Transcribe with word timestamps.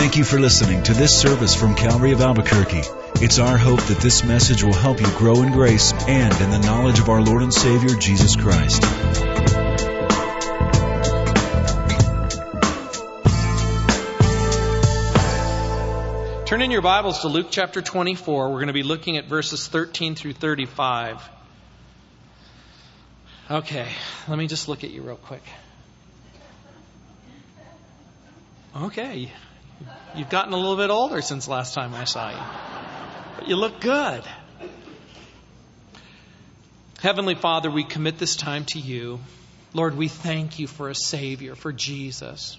Thank 0.00 0.16
you 0.16 0.24
for 0.24 0.40
listening 0.40 0.82
to 0.84 0.94
this 0.94 1.14
service 1.20 1.54
from 1.54 1.74
Calvary 1.74 2.12
of 2.12 2.22
Albuquerque. 2.22 2.80
It's 3.16 3.38
our 3.38 3.58
hope 3.58 3.82
that 3.82 3.98
this 3.98 4.24
message 4.24 4.64
will 4.64 4.72
help 4.72 4.98
you 4.98 5.06
grow 5.18 5.42
in 5.42 5.52
grace 5.52 5.92
and 5.92 6.32
in 6.40 6.50
the 6.50 6.58
knowledge 6.58 6.98
of 7.00 7.10
our 7.10 7.20
Lord 7.20 7.42
and 7.42 7.52
Savior, 7.52 7.94
Jesus 7.96 8.34
Christ. 8.34 8.80
Turn 16.46 16.62
in 16.62 16.70
your 16.70 16.80
Bibles 16.80 17.20
to 17.20 17.28
Luke 17.28 17.48
chapter 17.50 17.82
24. 17.82 18.48
We're 18.48 18.54
going 18.54 18.68
to 18.68 18.72
be 18.72 18.82
looking 18.82 19.18
at 19.18 19.26
verses 19.26 19.68
13 19.68 20.14
through 20.14 20.32
35. 20.32 21.28
Okay, 23.50 23.88
let 24.28 24.38
me 24.38 24.46
just 24.46 24.66
look 24.66 24.82
at 24.82 24.88
you 24.88 25.02
real 25.02 25.16
quick. 25.16 25.42
Okay, 28.74 29.30
you've 30.14 30.30
gotten 30.30 30.52
a 30.52 30.56
little 30.56 30.76
bit 30.76 30.90
older 30.90 31.22
since 31.22 31.48
last 31.48 31.74
time 31.74 31.94
I 31.94 32.04
saw 32.04 32.30
you, 32.30 33.38
but 33.38 33.48
you 33.48 33.56
look 33.56 33.80
good. 33.80 34.22
Heavenly 37.00 37.34
Father, 37.34 37.70
we 37.70 37.84
commit 37.84 38.18
this 38.18 38.36
time 38.36 38.66
to 38.66 38.78
you. 38.78 39.20
Lord, 39.72 39.96
we 39.96 40.08
thank 40.08 40.58
you 40.58 40.66
for 40.66 40.90
a 40.90 40.94
Savior, 40.94 41.54
for 41.54 41.72
Jesus. 41.72 42.58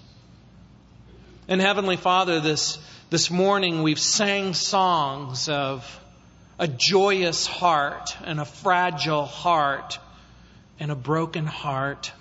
And 1.46 1.60
Heavenly 1.60 1.96
Father, 1.96 2.40
this, 2.40 2.78
this 3.10 3.30
morning 3.30 3.82
we've 3.82 4.00
sang 4.00 4.54
songs 4.54 5.48
of 5.48 6.00
a 6.58 6.66
joyous 6.66 7.46
heart 7.46 8.16
and 8.24 8.40
a 8.40 8.44
fragile 8.44 9.26
heart 9.26 9.98
and 10.80 10.90
a 10.90 10.94
broken 10.96 11.46
heart. 11.46 12.12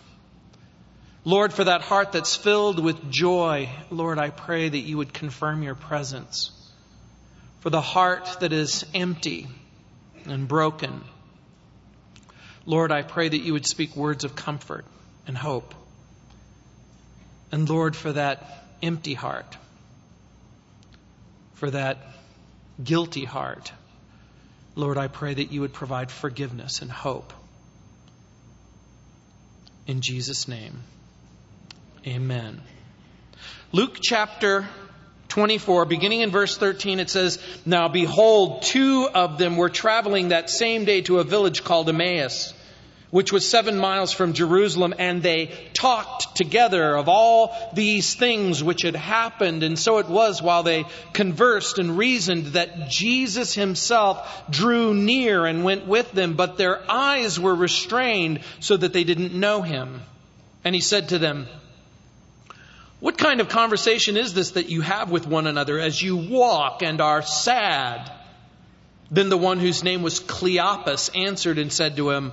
Lord, 1.24 1.54
for 1.54 1.64
that 1.66 1.82
heart 1.82 2.14
that's 2.14 2.36
filled 2.36 2.80
with 2.80 3.12
joy, 3.12 3.70
Lord, 3.92 4.18
I 4.18 4.32
pray 4.32 4.70
that 4.70 4.80
you 4.80 4.98
would 4.98 5.14
confirm 5.14 5.62
your 5.62 5.76
presence. 5.76 6.52
For 7.60 7.70
the 7.70 7.82
heart 7.82 8.40
that 8.40 8.52
is 8.52 8.86
empty 8.96 9.48
and 10.26 10.48
broken, 10.48 11.04
Lord, 12.66 12.92
I 12.92 13.04
pray 13.04 13.30
that 13.30 13.38
you 13.38 13.54
would 13.54 13.68
speak 13.68 13.96
words 13.96 14.24
of 14.24 14.36
comfort 14.36 14.86
and 15.28 15.38
hope. 15.38 15.76
And 17.52 17.70
Lord, 17.70 17.96
for 17.96 18.14
that 18.14 18.66
empty 18.82 19.14
heart, 19.14 19.58
for 21.54 21.70
that 21.70 22.00
guilty 22.84 23.26
heart, 23.26 23.72
Lord, 24.76 24.98
I 24.98 25.08
pray 25.08 25.36
that 25.36 25.52
you 25.52 25.62
would 25.62 25.74
provide 25.74 26.10
forgiveness 26.10 26.82
and 26.82 26.90
hope. 26.90 27.34
In 29.86 30.02
Jesus' 30.02 30.48
name, 30.48 30.82
amen. 32.06 32.62
Luke 33.72 33.98
chapter 34.02 34.68
24, 35.30 35.86
beginning 35.86 36.22
in 36.22 36.32
verse 36.32 36.58
13, 36.58 37.00
it 37.00 37.10
says, 37.10 37.40
Now 37.66 37.88
behold, 37.88 38.64
two 38.64 39.08
of 39.14 39.38
them 39.38 39.56
were 39.56 39.70
traveling 39.70 40.30
that 40.30 40.50
same 40.50 40.86
day 40.86 41.02
to 41.02 41.20
a 41.20 41.24
village 41.24 41.64
called 41.64 41.90
Emmaus 41.90 42.54
which 43.12 43.32
was 43.32 43.48
seven 43.48 43.78
miles 43.78 44.14
from 44.14 44.34
Jerusalem, 44.34 44.94
and 44.98 45.22
they 45.22 45.54
talked 45.74 46.36
together 46.36 46.96
of 46.96 47.10
all 47.10 47.56
these 47.74 48.16
things 48.16 48.64
which 48.64 48.82
had 48.82 48.96
happened. 48.96 49.64
And 49.64 49.78
so 49.78 49.98
it 50.00 50.08
was 50.08 50.42
while 50.42 50.64
they 50.64 50.86
conversed 51.14 51.78
and 51.78 51.98
reasoned 51.98 52.48
that 52.48 52.90
Jesus 52.90 53.54
himself 53.54 54.50
drew 54.50 54.94
near 54.94 55.46
and 55.46 55.64
went 55.66 55.86
with 55.86 56.12
them, 56.14 56.36
but 56.36 56.58
their 56.58 56.82
eyes 56.90 57.40
were 57.40 57.54
restrained 57.54 58.40
so 58.62 58.78
that 58.78 58.94
they 58.94 59.04
didn't 59.04 59.34
know 59.34 59.62
him. 59.62 60.02
And 60.64 60.74
he 60.74 60.82
said 60.82 61.10
to 61.10 61.20
them, 61.20 61.48
What 63.02 63.18
kind 63.18 63.42
of 63.42 63.50
conversation 63.50 64.16
is 64.16 64.34
this 64.34 64.52
that 64.52 64.70
you 64.70 64.82
have 64.82 65.12
with 65.12 65.28
one 65.28 65.48
another 65.48 65.80
as 65.80 66.02
you 66.02 66.16
walk 66.16 66.84
and 66.84 67.02
are 67.02 67.22
sad? 67.22 68.10
Then 69.10 69.28
the 69.30 69.38
one 69.38 69.60
whose 69.60 69.84
name 69.84 70.04
was 70.04 70.22
Cleopas 70.22 71.10
answered 71.16 71.58
and 71.58 71.74
said 71.74 71.98
to 71.98 72.12
him, 72.12 72.32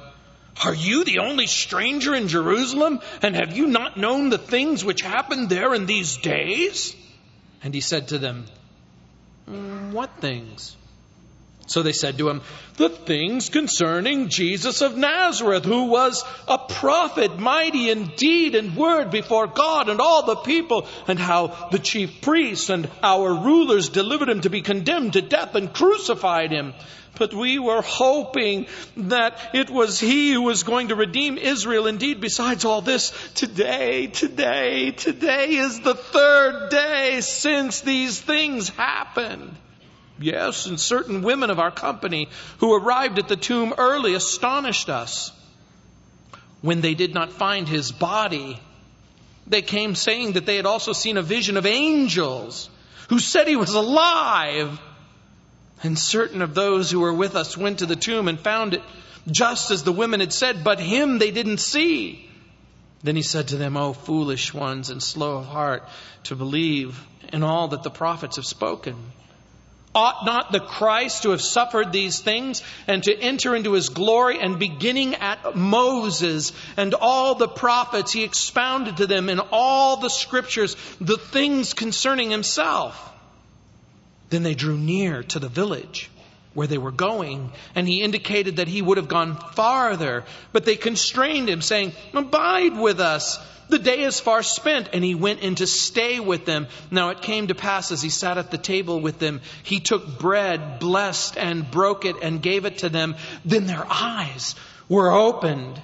are 0.64 0.74
you 0.74 1.04
the 1.04 1.20
only 1.20 1.46
stranger 1.46 2.14
in 2.14 2.28
Jerusalem? 2.28 3.00
And 3.22 3.34
have 3.34 3.56
you 3.56 3.66
not 3.66 3.96
known 3.96 4.28
the 4.28 4.38
things 4.38 4.84
which 4.84 5.02
happened 5.02 5.48
there 5.48 5.72
in 5.74 5.86
these 5.86 6.16
days? 6.16 6.96
And 7.62 7.72
he 7.72 7.80
said 7.80 8.08
to 8.08 8.18
them, 8.18 8.46
What 9.90 10.20
things? 10.20 10.76
So 11.68 11.82
they 11.82 11.92
said 11.92 12.16
to 12.18 12.30
him, 12.30 12.40
The 12.76 12.88
things 12.88 13.50
concerning 13.50 14.30
Jesus 14.30 14.80
of 14.80 14.96
Nazareth, 14.96 15.66
who 15.66 15.84
was 15.84 16.24
a 16.48 16.56
prophet, 16.56 17.38
mighty 17.38 17.90
in 17.90 18.06
deed 18.16 18.54
and 18.54 18.74
word 18.74 19.10
before 19.10 19.46
God 19.46 19.90
and 19.90 20.00
all 20.00 20.24
the 20.24 20.36
people, 20.36 20.86
and 21.06 21.18
how 21.18 21.68
the 21.70 21.78
chief 21.78 22.22
priests 22.22 22.70
and 22.70 22.88
our 23.02 23.34
rulers 23.34 23.90
delivered 23.90 24.30
him 24.30 24.40
to 24.40 24.50
be 24.50 24.62
condemned 24.62 25.12
to 25.12 25.20
death 25.20 25.54
and 25.54 25.72
crucified 25.72 26.52
him. 26.52 26.72
But 27.18 27.34
we 27.34 27.58
were 27.58 27.82
hoping 27.82 28.66
that 28.96 29.38
it 29.52 29.68
was 29.68 29.98
He 29.98 30.32
who 30.32 30.42
was 30.42 30.62
going 30.62 30.88
to 30.88 30.94
redeem 30.94 31.36
Israel. 31.36 31.88
Indeed, 31.88 32.20
besides 32.20 32.64
all 32.64 32.80
this, 32.80 33.12
today, 33.34 34.06
today, 34.06 34.92
today 34.92 35.56
is 35.56 35.80
the 35.80 35.96
third 35.96 36.70
day 36.70 37.20
since 37.20 37.80
these 37.80 38.20
things 38.20 38.68
happened. 38.68 39.56
Yes, 40.20 40.66
and 40.66 40.80
certain 40.80 41.22
women 41.22 41.50
of 41.50 41.60
our 41.60 41.70
company 41.70 42.28
who 42.58 42.74
arrived 42.74 43.18
at 43.18 43.28
the 43.28 43.36
tomb 43.36 43.74
early 43.78 44.14
astonished 44.14 44.88
us. 44.88 45.32
When 46.60 46.80
they 46.80 46.94
did 46.94 47.14
not 47.14 47.32
find 47.32 47.68
his 47.68 47.92
body, 47.92 48.60
they 49.46 49.62
came 49.62 49.94
saying 49.94 50.32
that 50.32 50.44
they 50.44 50.56
had 50.56 50.66
also 50.66 50.92
seen 50.92 51.16
a 51.16 51.22
vision 51.22 51.56
of 51.56 51.66
angels 51.66 52.68
who 53.08 53.20
said 53.20 53.46
he 53.46 53.56
was 53.56 53.74
alive. 53.74 54.78
And 55.84 55.96
certain 55.96 56.42
of 56.42 56.54
those 56.54 56.90
who 56.90 57.00
were 57.00 57.12
with 57.12 57.36
us 57.36 57.56
went 57.56 57.78
to 57.78 57.86
the 57.86 57.94
tomb 57.94 58.26
and 58.26 58.40
found 58.40 58.74
it 58.74 58.82
just 59.30 59.70
as 59.70 59.84
the 59.84 59.92
women 59.92 60.20
had 60.20 60.32
said, 60.32 60.64
but 60.64 60.80
him 60.80 61.18
they 61.18 61.30
didn't 61.30 61.58
see. 61.58 62.28
Then 63.02 63.14
he 63.14 63.22
said 63.22 63.48
to 63.48 63.56
them, 63.56 63.76
O 63.76 63.92
foolish 63.92 64.52
ones 64.52 64.90
and 64.90 65.00
slow 65.00 65.36
of 65.36 65.46
heart 65.46 65.88
to 66.24 66.34
believe 66.34 67.00
in 67.32 67.44
all 67.44 67.68
that 67.68 67.84
the 67.84 67.90
prophets 67.90 68.36
have 68.36 68.46
spoken. 68.46 68.96
Ought 69.94 70.26
not 70.26 70.52
the 70.52 70.60
Christ 70.60 71.22
to 71.22 71.30
have 71.30 71.40
suffered 71.40 71.92
these 71.92 72.20
things 72.20 72.62
and 72.86 73.02
to 73.04 73.18
enter 73.18 73.56
into 73.56 73.72
his 73.72 73.88
glory? 73.88 74.38
And 74.38 74.58
beginning 74.58 75.14
at 75.14 75.56
Moses 75.56 76.52
and 76.76 76.94
all 76.94 77.34
the 77.34 77.48
prophets, 77.48 78.12
he 78.12 78.22
expounded 78.22 78.98
to 78.98 79.06
them 79.06 79.28
in 79.28 79.40
all 79.50 79.96
the 79.96 80.10
scriptures 80.10 80.76
the 81.00 81.16
things 81.16 81.72
concerning 81.74 82.30
himself. 82.30 83.12
Then 84.30 84.42
they 84.42 84.54
drew 84.54 84.76
near 84.76 85.22
to 85.24 85.38
the 85.38 85.48
village 85.48 86.10
where 86.58 86.66
they 86.66 86.76
were 86.76 86.90
going, 86.90 87.52
and 87.76 87.86
he 87.86 88.02
indicated 88.02 88.56
that 88.56 88.66
he 88.66 88.82
would 88.82 88.96
have 88.96 89.06
gone 89.06 89.36
farther, 89.52 90.24
but 90.52 90.64
they 90.64 90.74
constrained 90.74 91.48
him, 91.48 91.62
saying, 91.62 91.92
Abide 92.12 92.76
with 92.76 92.98
us. 92.98 93.38
The 93.68 93.78
day 93.78 94.00
is 94.00 94.18
far 94.18 94.42
spent. 94.42 94.88
And 94.92 95.04
he 95.04 95.14
went 95.14 95.40
in 95.40 95.54
to 95.56 95.68
stay 95.68 96.18
with 96.18 96.46
them. 96.46 96.66
Now 96.90 97.10
it 97.10 97.22
came 97.22 97.46
to 97.46 97.54
pass 97.54 97.92
as 97.92 98.02
he 98.02 98.08
sat 98.08 98.38
at 98.38 98.50
the 98.50 98.58
table 98.58 98.98
with 98.98 99.20
them, 99.20 99.40
he 99.62 99.78
took 99.78 100.18
bread, 100.18 100.80
blessed, 100.80 101.36
and 101.36 101.70
broke 101.70 102.04
it, 102.04 102.16
and 102.22 102.42
gave 102.42 102.64
it 102.64 102.78
to 102.78 102.88
them. 102.88 103.14
Then 103.44 103.66
their 103.66 103.86
eyes 103.88 104.56
were 104.88 105.12
opened, 105.12 105.80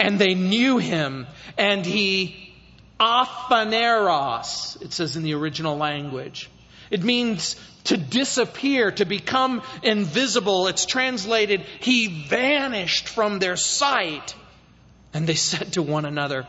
and 0.00 0.18
they 0.18 0.34
knew 0.34 0.78
him, 0.78 1.28
and 1.56 1.86
he 1.86 2.52
aphaneros, 2.98 4.76
it 4.82 4.92
says 4.92 5.16
in 5.16 5.22
the 5.22 5.34
original 5.34 5.76
language. 5.76 6.50
It 6.90 7.02
means 7.02 7.56
to 7.84 7.96
disappear, 7.96 8.90
to 8.90 9.04
become 9.04 9.62
invisible. 9.82 10.66
It's 10.66 10.86
translated, 10.86 11.62
He 11.80 12.24
vanished 12.24 13.08
from 13.08 13.38
their 13.38 13.56
sight. 13.56 14.34
And 15.14 15.26
they 15.26 15.34
said 15.34 15.72
to 15.74 15.82
one 15.82 16.04
another, 16.04 16.46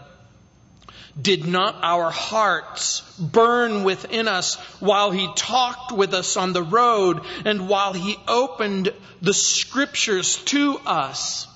did 1.19 1.45
not 1.45 1.75
our 1.81 2.09
hearts 2.09 3.01
burn 3.19 3.83
within 3.83 4.27
us 4.27 4.55
while 4.79 5.11
he 5.11 5.29
talked 5.35 5.91
with 5.91 6.13
us 6.13 6.37
on 6.37 6.53
the 6.53 6.63
road 6.63 7.21
and 7.43 7.67
while 7.67 7.93
he 7.93 8.15
opened 8.27 8.93
the 9.21 9.33
scriptures 9.33 10.37
to 10.45 10.79
us? 10.85 11.47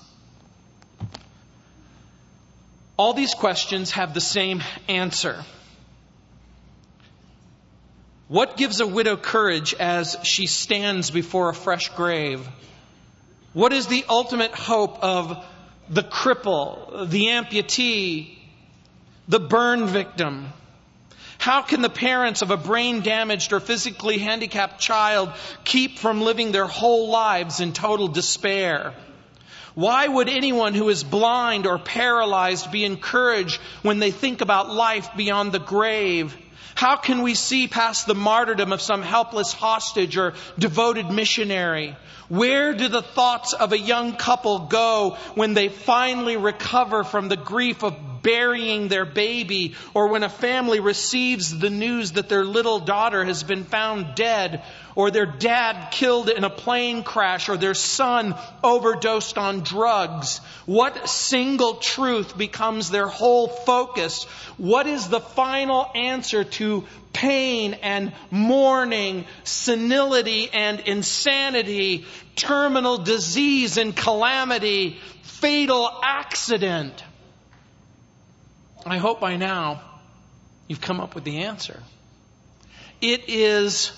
All 2.98 3.14
these 3.14 3.34
questions 3.34 3.92
have 3.92 4.14
the 4.14 4.20
same 4.20 4.62
answer. 4.88 5.42
What 8.28 8.56
gives 8.56 8.80
a 8.80 8.86
widow 8.86 9.16
courage 9.16 9.72
as 9.74 10.16
she 10.24 10.46
stands 10.46 11.12
before 11.12 11.48
a 11.48 11.54
fresh 11.54 11.90
grave? 11.90 12.46
What 13.52 13.72
is 13.72 13.86
the 13.86 14.04
ultimate 14.08 14.52
hope 14.52 14.98
of 15.00 15.44
the 15.88 16.02
cripple, 16.02 17.08
the 17.08 17.26
amputee, 17.26 18.36
the 19.28 19.38
burn 19.38 19.86
victim? 19.86 20.52
How 21.38 21.62
can 21.62 21.82
the 21.82 21.88
parents 21.88 22.42
of 22.42 22.50
a 22.50 22.56
brain 22.56 23.02
damaged 23.02 23.52
or 23.52 23.60
physically 23.60 24.18
handicapped 24.18 24.80
child 24.80 25.32
keep 25.62 26.00
from 26.00 26.20
living 26.20 26.50
their 26.50 26.66
whole 26.66 27.08
lives 27.08 27.60
in 27.60 27.72
total 27.72 28.08
despair? 28.08 28.92
Why 29.76 30.08
would 30.08 30.28
anyone 30.28 30.74
who 30.74 30.88
is 30.88 31.04
blind 31.04 31.66
or 31.66 31.78
paralyzed 31.78 32.72
be 32.72 32.84
encouraged 32.84 33.60
when 33.82 34.00
they 34.00 34.10
think 34.10 34.40
about 34.40 34.74
life 34.74 35.10
beyond 35.16 35.52
the 35.52 35.60
grave? 35.60 36.36
How 36.76 36.96
can 36.96 37.22
we 37.22 37.34
see 37.34 37.68
past 37.68 38.06
the 38.06 38.14
martyrdom 38.14 38.70
of 38.70 38.82
some 38.82 39.00
helpless 39.00 39.54
hostage 39.54 40.18
or 40.18 40.34
devoted 40.58 41.10
missionary? 41.10 41.96
Where 42.28 42.74
do 42.74 42.88
the 42.88 43.02
thoughts 43.02 43.52
of 43.52 43.72
a 43.72 43.78
young 43.78 44.16
couple 44.16 44.60
go 44.60 45.16
when 45.34 45.54
they 45.54 45.68
finally 45.68 46.36
recover 46.36 47.04
from 47.04 47.28
the 47.28 47.36
grief 47.36 47.84
of 47.84 47.94
burying 48.26 48.88
their 48.88 49.04
baby 49.04 49.76
or 49.94 50.08
when 50.08 50.24
a 50.24 50.28
family 50.28 50.80
receives 50.80 51.56
the 51.56 51.70
news 51.70 52.12
that 52.12 52.28
their 52.28 52.44
little 52.44 52.80
daughter 52.80 53.24
has 53.24 53.44
been 53.44 53.62
found 53.62 54.16
dead 54.16 54.64
or 54.96 55.12
their 55.12 55.26
dad 55.26 55.92
killed 55.92 56.28
in 56.28 56.42
a 56.42 56.50
plane 56.50 57.04
crash 57.04 57.48
or 57.48 57.56
their 57.56 57.74
son 57.74 58.34
overdosed 58.64 59.38
on 59.38 59.60
drugs? 59.60 60.38
What 60.64 61.08
single 61.08 61.74
truth 61.74 62.36
becomes 62.36 62.90
their 62.90 63.06
whole 63.06 63.46
focus? 63.46 64.24
What 64.56 64.88
is 64.88 65.08
the 65.08 65.20
final 65.20 65.88
answer 65.94 66.42
to 66.42 66.84
pain 67.16 67.72
and 67.82 68.12
mourning, 68.30 69.24
senility 69.42 70.50
and 70.52 70.80
insanity, 70.80 72.04
terminal 72.36 72.98
disease 72.98 73.78
and 73.78 73.96
calamity, 73.96 74.98
fatal 75.22 75.90
accident? 76.02 77.02
I 78.84 78.98
hope 78.98 79.18
by 79.18 79.36
now 79.36 79.80
you've 80.68 80.82
come 80.82 81.00
up 81.00 81.14
with 81.14 81.24
the 81.24 81.44
answer. 81.44 81.82
It 83.00 83.24
is 83.28 83.92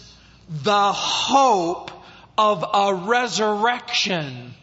the 0.48 0.92
hope 0.92 1.90
of 2.38 2.64
a 2.72 2.94
resurrection. 2.94 4.54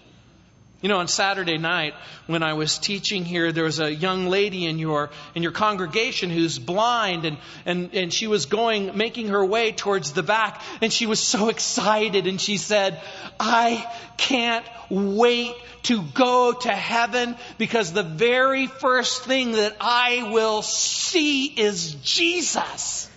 You 0.86 0.90
know, 0.90 1.00
on 1.00 1.08
Saturday 1.08 1.58
night 1.58 1.96
when 2.28 2.44
I 2.44 2.54
was 2.54 2.78
teaching 2.78 3.26
here, 3.26 3.52
there 3.52 3.64
was 3.64 3.80
a 3.80 3.92
young 3.92 4.28
lady 4.28 4.68
in 4.68 4.78
your 4.78 5.10
in 5.34 5.42
your 5.42 5.52
congregation 5.52 6.30
who's 6.30 6.60
blind, 6.60 7.26
and 7.26 7.38
and 7.66 7.90
and 7.96 8.14
she 8.14 8.28
was 8.28 8.46
going, 8.46 8.96
making 8.96 9.30
her 9.30 9.44
way 9.44 9.72
towards 9.72 10.12
the 10.12 10.22
back, 10.22 10.62
and 10.84 10.94
she 10.94 11.08
was 11.08 11.20
so 11.20 11.50
excited, 11.50 12.28
and 12.28 12.40
she 12.40 12.58
said, 12.58 13.02
"I 13.40 13.84
can't 14.18 14.64
wait 14.92 15.56
to 15.86 16.04
go 16.14 16.54
to 16.54 16.72
heaven 16.72 17.36
because 17.58 17.92
the 17.92 18.04
very 18.04 18.68
first 18.68 19.24
thing 19.24 19.54
that 19.54 19.76
I 19.82 20.30
will 20.32 20.62
see 20.62 21.46
is 21.46 21.96
Jesus." 22.04 23.10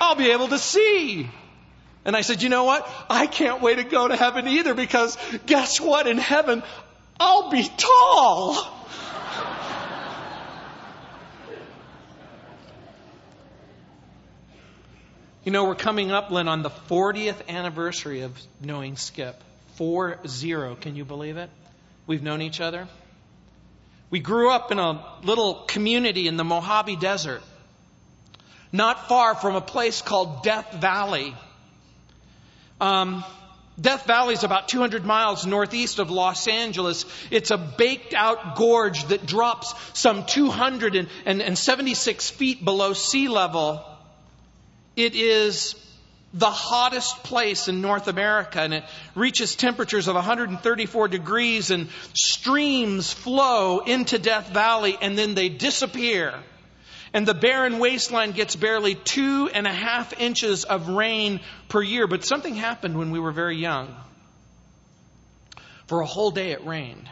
I'll 0.00 0.14
be 0.14 0.30
able 0.30 0.48
to 0.48 0.58
see. 0.58 1.28
And 2.04 2.16
I 2.16 2.22
said, 2.22 2.42
you 2.42 2.48
know 2.48 2.64
what? 2.64 2.88
I 3.10 3.26
can't 3.26 3.60
wait 3.60 3.76
to 3.76 3.84
go 3.84 4.08
to 4.08 4.16
heaven 4.16 4.48
either 4.48 4.74
because 4.74 5.18
guess 5.46 5.80
what? 5.80 6.06
In 6.06 6.18
heaven, 6.18 6.62
I'll 7.20 7.50
be 7.50 7.68
tall. 7.76 8.54
you 15.44 15.52
know, 15.52 15.64
we're 15.64 15.74
coming 15.74 16.12
up, 16.12 16.30
Lynn, 16.30 16.48
on 16.48 16.62
the 16.62 16.70
40th 16.70 17.46
anniversary 17.48 18.22
of 18.22 18.40
knowing 18.62 18.96
Skip. 18.96 19.42
4 19.74 20.20
0. 20.26 20.76
Can 20.80 20.96
you 20.96 21.04
believe 21.04 21.36
it? 21.36 21.50
We've 22.06 22.22
known 22.22 22.42
each 22.42 22.60
other. 22.60 22.88
We 24.10 24.20
grew 24.20 24.50
up 24.50 24.72
in 24.72 24.78
a 24.78 25.04
little 25.22 25.54
community 25.66 26.26
in 26.26 26.36
the 26.36 26.44
Mojave 26.44 26.96
Desert 26.96 27.42
not 28.72 29.08
far 29.08 29.34
from 29.34 29.56
a 29.56 29.60
place 29.60 30.02
called 30.02 30.42
Death 30.42 30.72
Valley. 30.74 31.34
Um, 32.80 33.24
Death 33.80 34.06
Valley 34.06 34.34
is 34.34 34.42
about 34.42 34.68
200 34.68 35.04
miles 35.04 35.46
northeast 35.46 36.00
of 36.00 36.10
Los 36.10 36.48
Angeles. 36.48 37.04
It's 37.30 37.52
a 37.52 37.58
baked 37.58 38.12
out 38.12 38.56
gorge 38.56 39.04
that 39.06 39.24
drops 39.24 39.72
some 39.94 40.26
276 40.26 42.30
feet 42.30 42.64
below 42.64 42.92
sea 42.92 43.28
level. 43.28 43.84
It 44.96 45.14
is 45.14 45.76
the 46.34 46.50
hottest 46.50 47.22
place 47.22 47.68
in 47.68 47.80
North 47.80 48.08
America 48.08 48.60
and 48.60 48.74
it 48.74 48.84
reaches 49.14 49.54
temperatures 49.54 50.08
of 50.08 50.14
134 50.14 51.08
degrees 51.08 51.70
and 51.70 51.88
streams 52.12 53.12
flow 53.12 53.78
into 53.78 54.18
Death 54.18 54.50
Valley 54.50 54.98
and 55.00 55.16
then 55.16 55.34
they 55.34 55.48
disappear 55.48 56.34
and 57.12 57.26
the 57.26 57.34
barren 57.34 57.78
wasteland 57.78 58.34
gets 58.34 58.56
barely 58.56 58.94
two 58.94 59.48
and 59.52 59.66
a 59.66 59.72
half 59.72 60.18
inches 60.20 60.64
of 60.64 60.88
rain 60.88 61.40
per 61.68 61.82
year. 61.82 62.06
But 62.06 62.24
something 62.24 62.54
happened 62.54 62.98
when 62.98 63.10
we 63.10 63.18
were 63.18 63.32
very 63.32 63.56
young. 63.56 63.94
For 65.86 66.00
a 66.00 66.06
whole 66.06 66.30
day 66.30 66.52
it 66.52 66.64
rained. 66.66 67.08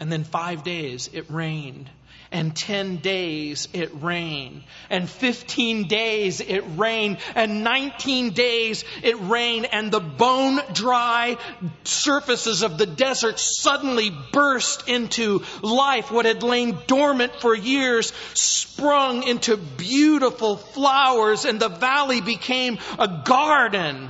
And 0.00 0.10
then 0.10 0.24
five 0.24 0.64
days 0.64 1.10
it 1.12 1.30
rained 1.30 1.90
and 2.30 2.54
10 2.54 2.96
days 2.96 3.68
it 3.72 3.90
rained, 4.00 4.62
and 4.90 5.08
15 5.08 5.88
days 5.88 6.40
it 6.40 6.64
rained, 6.76 7.18
and 7.34 7.62
19 7.62 8.30
days 8.30 8.84
it 9.02 9.18
rained, 9.20 9.66
and 9.72 9.92
the 9.92 10.00
bone 10.00 10.60
dry 10.72 11.36
surfaces 11.84 12.62
of 12.62 12.78
the 12.78 12.86
desert 12.86 13.38
suddenly 13.38 14.10
burst 14.32 14.88
into 14.88 15.42
life. 15.62 16.10
What 16.10 16.26
had 16.26 16.42
lain 16.42 16.78
dormant 16.86 17.40
for 17.40 17.54
years 17.54 18.12
sprung 18.34 19.22
into 19.22 19.56
beautiful 19.56 20.56
flowers, 20.56 21.44
and 21.44 21.60
the 21.60 21.68
valley 21.68 22.20
became 22.20 22.78
a 22.98 23.22
garden. 23.24 24.08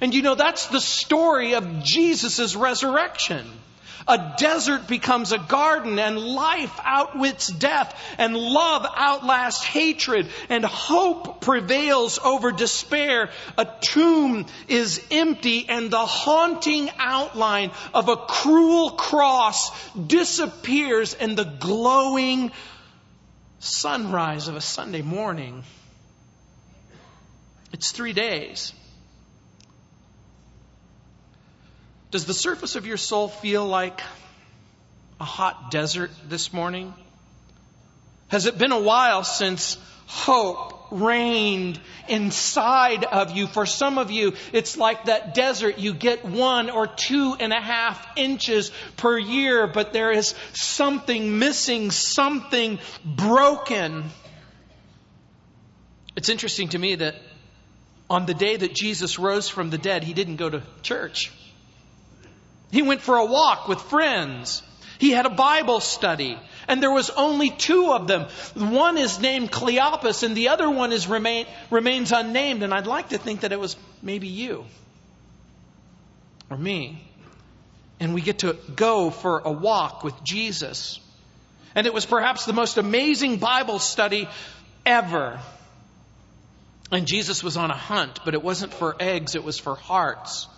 And 0.00 0.14
you 0.14 0.22
know, 0.22 0.34
that's 0.34 0.68
the 0.68 0.80
story 0.80 1.54
of 1.54 1.82
Jesus' 1.82 2.54
resurrection. 2.54 3.46
A 4.10 4.34
desert 4.38 4.88
becomes 4.88 5.30
a 5.30 5.38
garden 5.38 6.00
and 6.00 6.18
life 6.18 6.76
outwits 6.82 7.46
death 7.46 7.96
and 8.18 8.36
love 8.36 8.84
outlasts 8.96 9.62
hatred 9.62 10.26
and 10.48 10.64
hope 10.64 11.40
prevails 11.40 12.18
over 12.18 12.50
despair. 12.50 13.30
A 13.56 13.68
tomb 13.80 14.46
is 14.66 15.00
empty 15.12 15.68
and 15.68 15.92
the 15.92 16.04
haunting 16.04 16.90
outline 16.98 17.70
of 17.94 18.08
a 18.08 18.16
cruel 18.16 18.90
cross 18.90 19.70
disappears 19.94 21.14
in 21.14 21.36
the 21.36 21.44
glowing 21.44 22.50
sunrise 23.60 24.48
of 24.48 24.56
a 24.56 24.60
Sunday 24.60 25.02
morning. 25.02 25.62
It's 27.72 27.92
three 27.92 28.12
days. 28.12 28.72
Does 32.10 32.24
the 32.24 32.34
surface 32.34 32.74
of 32.74 32.86
your 32.86 32.96
soul 32.96 33.28
feel 33.28 33.66
like 33.66 34.00
a 35.20 35.24
hot 35.24 35.70
desert 35.70 36.10
this 36.28 36.52
morning? 36.52 36.92
Has 38.28 38.46
it 38.46 38.58
been 38.58 38.72
a 38.72 38.80
while 38.80 39.22
since 39.22 39.78
hope 40.06 40.88
reigned 40.90 41.80
inside 42.08 43.04
of 43.04 43.30
you? 43.30 43.46
For 43.46 43.64
some 43.64 43.96
of 43.96 44.10
you, 44.10 44.34
it's 44.52 44.76
like 44.76 45.04
that 45.04 45.34
desert. 45.34 45.78
You 45.78 45.94
get 45.94 46.24
one 46.24 46.68
or 46.68 46.88
two 46.88 47.36
and 47.38 47.52
a 47.52 47.60
half 47.60 48.04
inches 48.16 48.72
per 48.96 49.16
year, 49.16 49.68
but 49.68 49.92
there 49.92 50.10
is 50.10 50.34
something 50.52 51.38
missing, 51.38 51.92
something 51.92 52.80
broken. 53.04 54.10
It's 56.16 56.28
interesting 56.28 56.70
to 56.70 56.78
me 56.78 56.96
that 56.96 57.14
on 58.08 58.26
the 58.26 58.34
day 58.34 58.56
that 58.56 58.74
Jesus 58.74 59.20
rose 59.20 59.48
from 59.48 59.70
the 59.70 59.78
dead, 59.78 60.02
he 60.02 60.12
didn't 60.12 60.36
go 60.36 60.50
to 60.50 60.62
church. 60.82 61.30
He 62.70 62.82
went 62.82 63.00
for 63.00 63.16
a 63.16 63.24
walk 63.24 63.68
with 63.68 63.80
friends. 63.80 64.62
He 64.98 65.10
had 65.10 65.26
a 65.26 65.30
Bible 65.30 65.80
study. 65.80 66.38
And 66.68 66.82
there 66.82 66.92
was 66.92 67.10
only 67.10 67.50
two 67.50 67.92
of 67.92 68.06
them. 68.06 68.26
One 68.54 68.98
is 68.98 69.18
named 69.18 69.50
Cleopas 69.50 70.22
and 70.22 70.36
the 70.36 70.50
other 70.50 70.68
one 70.70 70.92
is 70.92 71.08
remain, 71.08 71.46
remains 71.70 72.12
unnamed. 72.12 72.62
And 72.62 72.72
I'd 72.72 72.86
like 72.86 73.08
to 73.08 73.18
think 73.18 73.40
that 73.40 73.52
it 73.52 73.58
was 73.58 73.76
maybe 74.02 74.28
you 74.28 74.66
or 76.50 76.58
me. 76.58 77.02
And 77.98 78.14
we 78.14 78.20
get 78.20 78.40
to 78.40 78.56
go 78.76 79.10
for 79.10 79.38
a 79.38 79.50
walk 79.50 80.04
with 80.04 80.22
Jesus. 80.22 81.00
And 81.74 81.86
it 81.86 81.94
was 81.94 82.06
perhaps 82.06 82.44
the 82.44 82.52
most 82.52 82.76
amazing 82.78 83.38
Bible 83.38 83.78
study 83.78 84.28
ever. 84.84 85.40
And 86.92 87.06
Jesus 87.06 87.42
was 87.42 87.56
on 87.56 87.70
a 87.70 87.76
hunt, 87.76 88.20
but 88.24 88.34
it 88.34 88.42
wasn't 88.42 88.74
for 88.74 88.96
eggs, 89.00 89.34
it 89.34 89.44
was 89.44 89.58
for 89.58 89.76
hearts. 89.76 90.48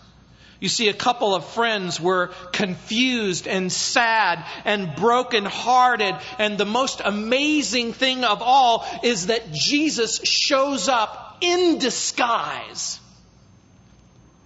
You 0.62 0.68
see, 0.68 0.88
a 0.88 0.94
couple 0.94 1.34
of 1.34 1.44
friends 1.44 2.00
were 2.00 2.28
confused 2.52 3.48
and 3.48 3.70
sad 3.72 4.44
and 4.64 4.94
brokenhearted. 4.94 6.14
And 6.38 6.56
the 6.56 6.64
most 6.64 7.02
amazing 7.04 7.94
thing 7.94 8.22
of 8.22 8.42
all 8.42 8.86
is 9.02 9.26
that 9.26 9.50
Jesus 9.50 10.20
shows 10.22 10.88
up 10.88 11.38
in 11.40 11.78
disguise. 11.78 13.00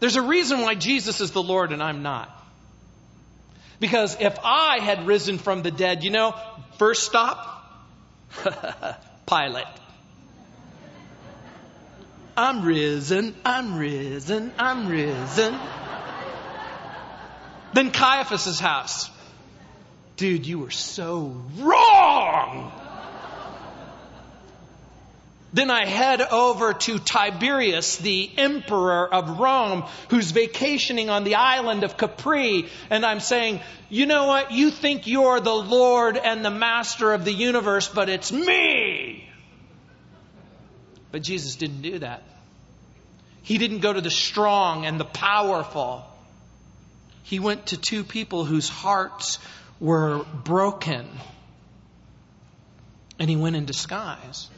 There's 0.01 0.17
a 0.17 0.23
reason 0.23 0.63
why 0.63 0.75
Jesus 0.75 1.21
is 1.21 1.33
the 1.33 1.43
Lord 1.43 1.71
and 1.71 1.83
I'm 1.83 2.03
not. 2.03 2.31
Because 3.79 4.17
if 4.19 4.39
I 4.43 4.79
had 4.79 5.07
risen 5.07 5.37
from 5.37 5.61
the 5.61 5.71
dead, 5.71 6.03
you 6.03 6.11
know, 6.11 6.35
first 6.79 7.03
stop, 7.03 7.63
Pilate. 9.27 9.67
I'm 12.39 12.65
risen, 12.65 13.35
I'm 13.45 13.77
risen, 13.77 14.51
I'm 14.59 14.89
risen. 14.89 15.59
Then 17.73 17.91
Caiaphas's 17.91 18.61
house. 18.61 19.11
Dude, 20.17 20.47
you 20.47 20.59
were 20.59 20.71
so 20.71 21.43
wrong. 21.59 22.73
Then 25.53 25.71
I 25.71 25.87
head 25.87 26.21
over 26.21 26.75
to 26.75 26.99
Tiberius, 26.99 27.97
the 27.97 28.31
emperor 28.37 29.13
of 29.13 29.39
Rome, 29.39 29.85
who's 30.11 30.31
vacationing 30.31 31.09
on 31.09 31.25
the 31.25 31.37
island 31.37 31.83
of 31.83 31.97
Capri. 31.97 32.69
And 32.91 33.07
I'm 33.07 33.21
saying, 33.21 33.61
you 33.89 34.05
know 34.05 34.27
what? 34.27 34.53
You 34.53 34.71
think 34.71 35.07
you're 35.07 35.41
the 35.41 35.55
Lord 35.55 36.19
and 36.19 36.45
the 36.45 36.51
master 36.51 37.13
of 37.13 37.25
the 37.25 37.33
universe, 37.33 37.89
but 37.89 38.09
it's 38.11 38.31
me. 38.33 39.29
But 41.11 41.23
Jesus 41.23 41.57
didn't 41.57 41.81
do 41.83 42.01
that. 42.01 42.23
He 43.43 43.57
didn't 43.57 43.79
go 43.79 43.93
to 43.93 44.01
the 44.01 44.11
strong 44.11 44.85
and 44.85 45.01
the 45.01 45.05
powerful. 45.05 46.05
He 47.27 47.41
went 47.41 47.67
to 47.67 47.77
two 47.77 48.05
people 48.05 48.45
whose 48.45 48.69
hearts 48.69 49.41
were 49.81 50.25
broken. 50.45 51.09
And 53.19 53.29
he 53.29 53.35
went 53.35 53.57
in 53.57 53.65
disguise. 53.65 54.49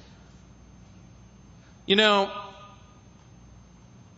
You 1.87 1.97
know, 1.97 2.31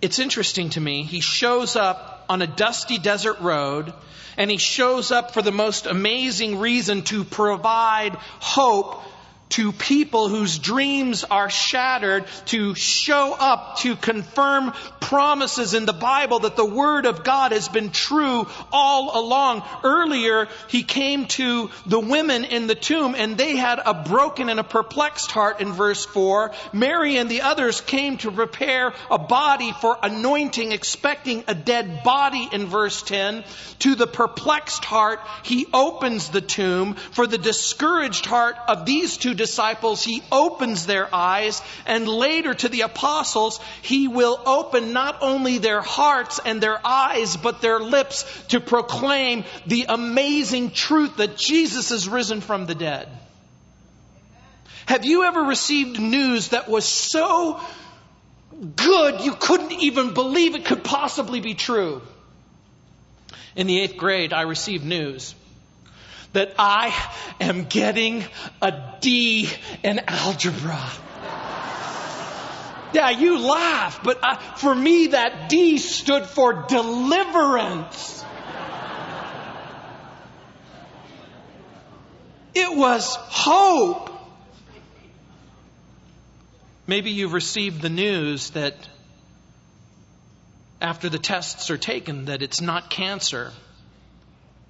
it's 0.02 0.19
interesting 0.19 0.71
to 0.71 0.80
me. 0.80 1.04
He 1.04 1.21
shows 1.21 1.76
up 1.76 2.25
on 2.28 2.42
a 2.42 2.47
dusty 2.49 2.99
desert 2.99 3.38
road, 3.38 3.92
and 4.37 4.50
he 4.50 4.57
shows 4.57 5.12
up 5.12 5.33
for 5.33 5.42
the 5.42 5.52
most 5.52 5.87
amazing 5.87 6.59
reason 6.59 7.02
to 7.02 7.23
provide 7.23 8.16
hope 8.40 9.00
to 9.50 9.73
people 9.73 10.28
whose 10.28 10.59
dreams 10.59 11.25
are 11.25 11.50
shattered 11.50 12.25
to 12.47 12.75
show 12.75 13.37
up 13.38 13.78
to 13.78 13.97
confirm 13.97 14.73
promises 15.00 15.75
in 15.75 15.87
the 15.87 15.92
Bible 15.92 16.40
that 16.40 16.54
the 16.54 16.64
Word 16.64 17.04
of 17.04 17.25
God 17.25 17.50
has 17.50 17.69
been 17.69 17.90
true 17.90 18.47
all 18.73 19.21
along. 19.21 19.64
Earlier, 19.83 20.47
he 20.69 20.85
came 20.85 21.26
to 21.26 21.71
the 21.87 21.99
women 21.99 22.45
in 22.45 22.69
the 22.69 22.76
tomb 22.76 23.16
and 23.16 23.37
they 23.37 23.57
had 23.57 23.80
a 23.85 24.04
broken 24.04 24.49
and 24.49 24.61
a 24.61 24.64
perplexed 24.64 25.33
heart 25.33 25.61
in 25.61 25.73
verse 25.73 26.04
4. 26.07 26.52
Mary 26.73 27.16
and 27.16 27.28
the 27.28 27.42
others 27.42 27.80
came 27.80 28.19
to 28.19 28.30
prepare 28.30 28.92
a 29.11 29.19
body 29.19 29.73
for 29.80 29.99
anointing, 30.00 30.71
expecting 30.71 31.42
a 31.49 31.54
dead 31.54 32.04
body 32.04 32.49
in 32.52 32.66
verse 32.66 33.02
10. 33.02 33.42
To 33.80 33.95
the 33.97 34.07
perplexed 34.07 34.85
heart, 34.85 35.21
he 35.42 35.66
opens 35.73 36.28
the 36.28 36.40
tomb. 36.40 36.95
For 36.95 37.26
the 37.26 37.38
discouraged 37.38 38.26
heart 38.26 38.57
of 38.69 38.87
these 38.87 39.16
two 39.16 39.35
disciples, 39.40 40.04
he 40.04 40.23
opens 40.30 40.85
their 40.85 41.12
eyes, 41.12 41.62
and 41.87 42.06
later 42.06 42.52
to 42.52 42.68
the 42.68 42.82
apostles, 42.82 43.59
he 43.80 44.06
will 44.06 44.38
open 44.44 44.92
not 44.92 45.23
only 45.23 45.56
their 45.56 45.80
hearts 45.80 46.38
and 46.44 46.61
their 46.61 46.78
eyes, 46.87 47.38
but 47.38 47.62
their 47.62 47.80
lips 47.80 48.25
to 48.49 48.61
proclaim 48.61 49.44
the 49.66 49.87
amazing 49.88 50.70
truth 50.70 51.16
that 51.16 51.38
Jesus 51.38 51.90
is 51.90 52.06
risen 52.06 52.42
from 52.42 52.66
the 52.66 52.75
dead. 52.75 53.09
Have 54.85 55.06
you 55.06 55.25
ever 55.25 55.42
received 55.42 55.99
news 55.99 56.49
that 56.49 56.68
was 56.68 56.85
so 56.85 57.61
good 58.76 59.23
you 59.23 59.32
couldn't 59.32 59.73
even 59.73 60.12
believe 60.12 60.54
it 60.54 60.66
could 60.66 60.85
possibly 60.85 61.40
be 61.40 61.54
true? 61.54 62.02
In 63.56 63.66
the 63.66 63.80
eighth 63.80 63.97
grade, 63.97 64.35
I 64.35 64.42
received 64.42 64.85
news 64.85 65.35
that 66.32 66.54
I 66.58 66.94
am 67.40 67.64
getting 67.64 68.25
a 68.62 68.96
D 69.00 69.49
in 69.82 70.00
algebra. 70.06 70.80
Yeah, 72.92 73.10
you 73.10 73.38
laugh, 73.38 74.02
but 74.02 74.18
I, 74.22 74.37
for 74.56 74.75
me, 74.75 75.08
that 75.08 75.49
D 75.49 75.78
stood 75.78 76.26
for 76.26 76.64
deliverance. 76.68 78.25
It 82.52 82.76
was 82.76 83.14
hope. 83.14 84.10
Maybe 86.87 87.12
you've 87.12 87.32
received 87.32 87.80
the 87.80 87.88
news 87.88 88.50
that 88.50 88.75
after 90.80 91.08
the 91.08 91.18
tests 91.18 91.70
are 91.70 91.78
taken 91.78 92.25
that 92.25 92.42
it's 92.42 92.60
not 92.60 92.90
cancer 92.90 93.52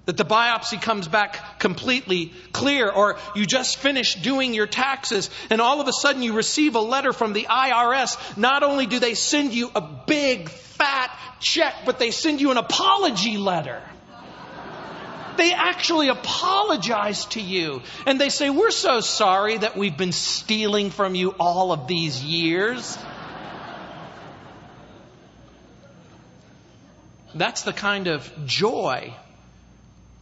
that 0.05 0.17
the 0.17 0.25
biopsy 0.25 0.81
comes 0.81 1.07
back 1.07 1.59
completely 1.59 2.33
clear, 2.51 2.89
or 2.89 3.17
you 3.35 3.45
just 3.45 3.77
finished 3.77 4.23
doing 4.23 4.53
your 4.53 4.65
taxes 4.65 5.29
and 5.49 5.61
all 5.61 5.79
of 5.79 5.87
a 5.87 5.93
sudden 5.93 6.23
you 6.23 6.33
receive 6.33 6.75
a 6.75 6.79
letter 6.79 7.13
from 7.13 7.33
the 7.33 7.43
IRS. 7.43 8.37
Not 8.37 8.63
only 8.63 8.87
do 8.87 8.99
they 8.99 9.13
send 9.13 9.53
you 9.53 9.69
a 9.75 9.81
big 9.81 10.49
fat 10.49 11.15
check, 11.39 11.75
but 11.85 11.99
they 11.99 12.11
send 12.11 12.41
you 12.41 12.51
an 12.51 12.57
apology 12.57 13.37
letter. 13.37 13.81
They 15.37 15.53
actually 15.53 16.09
apologize 16.09 17.25
to 17.27 17.41
you 17.41 17.81
and 18.05 18.19
they 18.19 18.29
say, 18.29 18.49
We're 18.49 18.71
so 18.71 18.99
sorry 18.99 19.57
that 19.57 19.77
we've 19.77 19.97
been 19.97 20.11
stealing 20.11 20.89
from 20.89 21.15
you 21.15 21.29
all 21.39 21.71
of 21.71 21.87
these 21.87 22.23
years. 22.23 22.97
That's 27.33 27.61
the 27.61 27.71
kind 27.71 28.07
of 28.07 28.29
joy 28.45 29.15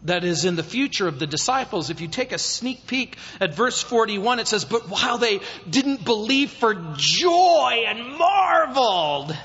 that 0.04 0.24
is 0.24 0.46
in 0.46 0.56
the 0.56 0.64
future 0.64 1.08
of 1.08 1.20
the 1.20 1.28
disciples. 1.28 1.90
If 1.90 2.02
you 2.02 2.08
take 2.08 2.32
a 2.32 2.38
sneak 2.38 2.88
peek 2.88 3.18
at 3.42 3.54
verse 3.54 3.82
41, 3.82 4.40
it 4.40 4.48
says, 4.48 4.66
But 4.66 4.90
while 4.90 5.18
they 5.18 5.40
didn't 5.70 6.06
believe 6.06 6.52
for 6.52 6.74
joy 6.96 7.84
and 7.86 8.18
marveled, 8.18 9.36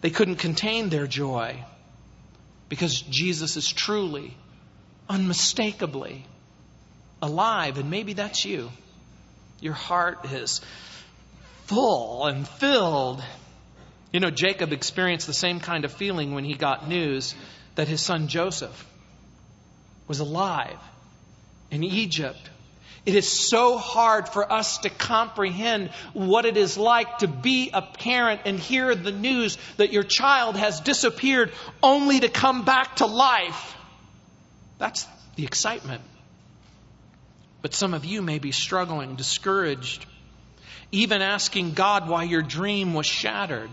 they 0.00 0.10
couldn't 0.10 0.36
contain 0.36 0.88
their 0.88 1.06
joy 1.06 1.64
because 2.68 3.00
Jesus 3.00 3.56
is 3.56 3.68
truly, 3.68 4.36
unmistakably 5.08 6.24
alive. 7.20 7.78
And 7.78 7.90
maybe 7.90 8.12
that's 8.12 8.44
you. 8.44 8.70
Your 9.60 9.74
heart 9.74 10.32
is 10.32 10.60
full 11.66 12.26
and 12.26 12.46
filled. 12.46 13.22
You 14.12 14.20
know, 14.20 14.30
Jacob 14.30 14.72
experienced 14.72 15.26
the 15.26 15.34
same 15.34 15.58
kind 15.58 15.84
of 15.84 15.92
feeling 15.92 16.34
when 16.34 16.44
he 16.44 16.54
got 16.54 16.88
news 16.88 17.34
that 17.74 17.88
his 17.88 18.00
son 18.00 18.28
Joseph 18.28 18.86
was 20.08 20.20
alive 20.20 20.78
in 21.70 21.82
Egypt. 21.84 22.50
It 23.04 23.16
is 23.16 23.28
so 23.28 23.78
hard 23.78 24.28
for 24.28 24.50
us 24.50 24.78
to 24.78 24.90
comprehend 24.90 25.90
what 26.12 26.44
it 26.44 26.56
is 26.56 26.78
like 26.78 27.18
to 27.18 27.26
be 27.26 27.70
a 27.72 27.82
parent 27.82 28.42
and 28.44 28.58
hear 28.58 28.94
the 28.94 29.10
news 29.10 29.58
that 29.76 29.92
your 29.92 30.04
child 30.04 30.56
has 30.56 30.80
disappeared 30.80 31.50
only 31.82 32.20
to 32.20 32.28
come 32.28 32.64
back 32.64 32.96
to 32.96 33.06
life. 33.06 33.76
That's 34.78 35.06
the 35.34 35.44
excitement. 35.44 36.02
But 37.60 37.74
some 37.74 37.94
of 37.94 38.04
you 38.04 38.22
may 38.22 38.38
be 38.38 38.52
struggling, 38.52 39.16
discouraged, 39.16 40.06
even 40.92 41.22
asking 41.22 41.72
God 41.72 42.08
why 42.08 42.24
your 42.24 42.42
dream 42.42 42.94
was 42.94 43.06
shattered. 43.06 43.70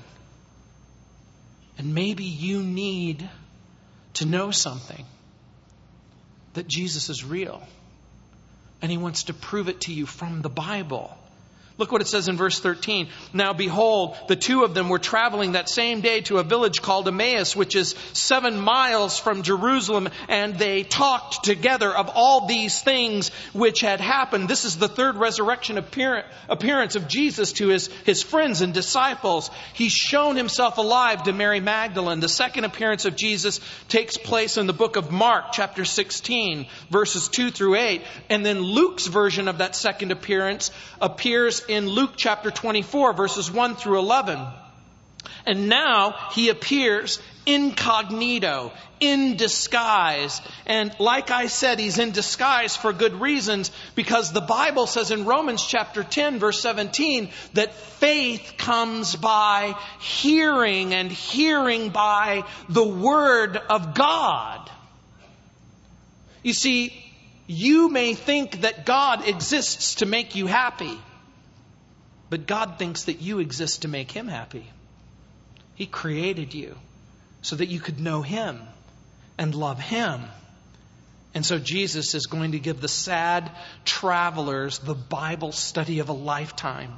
And 1.78 1.94
maybe 1.94 2.24
you 2.24 2.64
need 2.64 3.30
to 4.16 4.26
know 4.26 4.50
something 4.52 5.06
that 6.54 6.68
Jesus 6.68 7.10
is 7.10 7.24
real. 7.24 7.62
And 8.82 8.92
he 8.92 8.98
wants 8.98 9.24
to 9.24 9.34
prove 9.34 9.68
it 9.68 9.82
to 9.82 9.94
you 9.94 10.06
from 10.06 10.42
the 10.42 10.50
Bible. 10.50 11.16
Look 11.80 11.94
what 11.94 12.02
it 12.02 12.08
says 12.08 12.28
in 12.28 12.36
verse 12.36 12.60
13. 12.60 13.08
Now 13.32 13.54
behold, 13.54 14.18
the 14.28 14.36
two 14.36 14.66
of 14.66 14.74
them 14.74 14.90
were 14.90 15.00
traveling 15.00 15.54
that 15.54 15.70
same 15.70 16.02
day 16.02 16.20
to 16.22 16.40
a 16.40 16.44
village 16.44 16.82
called 16.82 17.08
Emmaus, 17.08 17.56
which 17.56 17.74
is 17.74 17.96
seven 18.12 18.60
miles 18.60 19.18
from 19.18 19.44
Jerusalem, 19.44 20.10
and 20.28 20.56
they 20.60 20.84
talked 20.84 21.46
together 21.46 21.90
of 21.96 22.12
all 22.14 22.48
these 22.48 22.82
things 22.82 23.30
which 23.54 23.80
had 23.80 24.02
happened. 24.02 24.50
This 24.50 24.66
is 24.66 24.76
the 24.76 24.90
third 24.90 25.16
resurrection 25.16 25.78
appearance 25.78 26.96
of 26.96 27.08
Jesus 27.08 27.54
to 27.54 27.70
his, 27.70 27.88
his 28.04 28.22
friends 28.22 28.60
and 28.60 28.74
disciples. 28.74 29.50
He's 29.74 29.94
shown 29.94 30.36
himself 30.36 30.80
alive 30.80 31.24
to 31.24 31.32
Mary 31.32 31.62
Magdalene. 31.62 32.20
The 32.20 32.28
second 32.28 32.66
appearance 32.66 33.06
of 33.06 33.16
Jesus 33.16 33.62
takes 33.88 34.18
place 34.18 34.58
in 34.58 34.68
the 34.68 34.74
book 34.74 34.98
of 34.98 35.12
Mark, 35.12 35.54
chapter 35.54 35.86
16, 35.86 36.68
verses 36.90 37.30
2 37.30 37.52
through 37.52 37.76
8. 37.76 38.02
And 38.30 38.46
then 38.46 38.60
Luke's 38.60 39.08
version 39.08 39.48
of 39.48 39.60
that 39.60 39.78
second 39.78 40.12
appearance 40.12 40.72
appears 41.00 41.64
in 41.70 41.88
Luke 41.88 42.14
chapter 42.16 42.52
24, 42.52 43.14
verses 43.14 43.52
1 43.52 43.76
through 43.76 44.00
11. 44.00 44.40
And 45.46 45.70
now 45.70 46.16
he 46.32 46.50
appears 46.50 47.20
incognito, 47.46 48.72
in 49.00 49.38
disguise. 49.38 50.42
And 50.66 50.94
like 51.00 51.32
I 51.32 51.48
said, 51.48 51.80
he's 51.80 52.00
in 52.00 52.12
disguise 52.12 52.76
for 52.76 52.94
good 52.94 53.22
reasons 53.22 53.72
because 53.96 54.32
the 54.32 54.42
Bible 54.42 54.88
says 54.88 55.12
in 55.12 55.26
Romans 55.26 55.66
chapter 55.66 56.04
10, 56.04 56.40
verse 56.40 56.60
17, 56.60 57.30
that 57.54 57.74
faith 57.74 58.56
comes 58.58 59.16
by 59.16 59.76
hearing 60.00 60.94
and 60.94 61.12
hearing 61.12 61.90
by 61.90 62.44
the 62.68 62.88
Word 62.88 63.58
of 63.58 63.94
God. 63.94 64.70
You 66.44 66.54
see, 66.54 66.94
you 67.48 67.90
may 67.90 68.14
think 68.14 68.62
that 68.62 68.86
God 68.86 69.28
exists 69.28 69.96
to 69.96 70.06
make 70.06 70.36
you 70.36 70.46
happy. 70.46 70.98
But 72.30 72.48
God 72.48 72.78
thinks 72.78 73.04
that 73.04 73.22
you 73.22 73.40
exist 73.40 73.82
to 73.82 73.88
make 73.88 74.12
Him 74.12 74.28
happy. 74.28 74.70
He 75.76 75.86
created 75.86 76.54
you 76.54 76.76
so 77.42 77.56
that 77.56 77.68
you 77.68 77.80
could 77.80 78.00
know 78.00 78.22
Him 78.22 78.62
and 79.38 79.56
love 79.56 79.80
Him. 79.80 80.22
And 81.34 81.46
so 81.46 81.60
Jesus 81.60 82.16
is 82.16 82.26
going 82.26 82.52
to 82.54 82.60
give 82.60 82.82
the 82.82 82.88
sad 82.88 83.50
travelers 83.86 84.80
the 84.80 84.96
Bible 84.96 85.52
study 85.52 86.00
of 86.00 86.10
a 86.10 86.14
lifetime. 86.14 86.94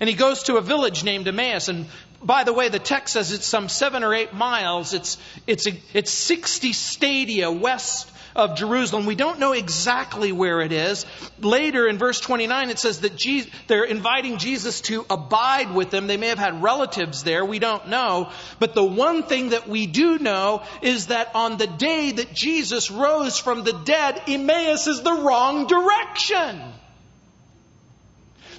And 0.00 0.08
he 0.08 0.16
goes 0.16 0.44
to 0.44 0.56
a 0.56 0.60
village 0.60 1.04
named 1.04 1.28
Emmaus. 1.28 1.68
And 1.68 1.86
by 2.22 2.42
the 2.42 2.52
way, 2.52 2.68
the 2.68 2.80
text 2.80 3.14
says 3.14 3.30
it's 3.30 3.46
some 3.46 3.68
seven 3.68 4.02
or 4.02 4.14
eight 4.14 4.34
miles. 4.34 4.94
It's, 4.94 5.16
it's, 5.46 5.68
a, 5.68 5.72
it's 5.94 6.10
60 6.10 6.72
stadia 6.72 7.50
west 7.50 8.11
of 8.34 8.56
Jerusalem. 8.56 9.06
We 9.06 9.14
don't 9.14 9.38
know 9.38 9.52
exactly 9.52 10.32
where 10.32 10.60
it 10.60 10.72
is. 10.72 11.06
Later 11.40 11.86
in 11.88 11.98
verse 11.98 12.20
29, 12.20 12.70
it 12.70 12.78
says 12.78 13.00
that 13.00 13.16
Jesus, 13.16 13.50
they're 13.66 13.84
inviting 13.84 14.38
Jesus 14.38 14.80
to 14.82 15.04
abide 15.10 15.74
with 15.74 15.90
them. 15.90 16.06
They 16.06 16.16
may 16.16 16.28
have 16.28 16.38
had 16.38 16.62
relatives 16.62 17.22
there. 17.24 17.44
We 17.44 17.58
don't 17.58 17.88
know. 17.88 18.30
But 18.58 18.74
the 18.74 18.84
one 18.84 19.22
thing 19.24 19.50
that 19.50 19.68
we 19.68 19.86
do 19.86 20.18
know 20.18 20.62
is 20.80 21.08
that 21.08 21.34
on 21.34 21.58
the 21.58 21.66
day 21.66 22.12
that 22.12 22.32
Jesus 22.32 22.90
rose 22.90 23.38
from 23.38 23.64
the 23.64 23.72
dead, 23.72 24.22
Emmaus 24.26 24.86
is 24.86 25.02
the 25.02 25.12
wrong 25.12 25.66
direction. 25.66 26.60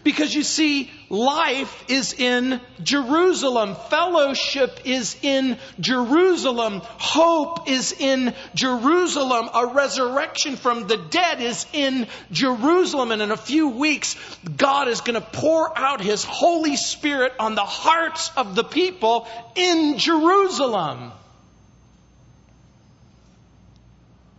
Because 0.03 0.35
you 0.35 0.43
see, 0.43 0.91
life 1.09 1.85
is 1.87 2.13
in 2.13 2.59
Jerusalem. 2.81 3.75
Fellowship 3.89 4.81
is 4.83 5.15
in 5.21 5.57
Jerusalem. 5.79 6.81
Hope 6.83 7.69
is 7.69 7.93
in 7.97 8.33
Jerusalem. 8.53 9.49
A 9.53 9.67
resurrection 9.67 10.57
from 10.57 10.87
the 10.87 10.97
dead 10.97 11.41
is 11.41 11.65
in 11.71 12.07
Jerusalem. 12.31 13.11
And 13.11 13.21
in 13.21 13.31
a 13.31 13.37
few 13.37 13.69
weeks, 13.69 14.17
God 14.57 14.89
is 14.89 14.99
going 15.01 15.19
to 15.19 15.25
pour 15.25 15.77
out 15.77 16.01
His 16.01 16.25
Holy 16.25 16.75
Spirit 16.75 17.33
on 17.39 17.55
the 17.55 17.61
hearts 17.61 18.29
of 18.35 18.55
the 18.55 18.63
people 18.65 19.27
in 19.55 19.97
Jerusalem. 19.97 21.13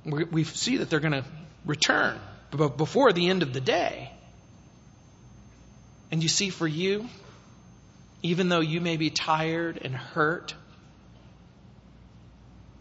We 0.05 0.45
see 0.45 0.77
that 0.79 0.91
they're 0.91 1.01
going 1.01 1.13
to 1.13 1.25
return 1.65 2.21
before 2.51 3.15
the 3.15 3.31
end 3.31 3.43
of 3.43 3.55
the 3.55 3.61
day. 3.61 4.11
And 6.15 6.23
you 6.23 6.29
see, 6.29 6.51
for 6.51 6.69
you, 6.69 7.09
even 8.23 8.49
though 8.49 8.61
you 8.61 8.81
may 8.81 8.97
be 8.97 9.11
tired 9.11 9.81
and 9.83 9.97
hurt, 9.97 10.55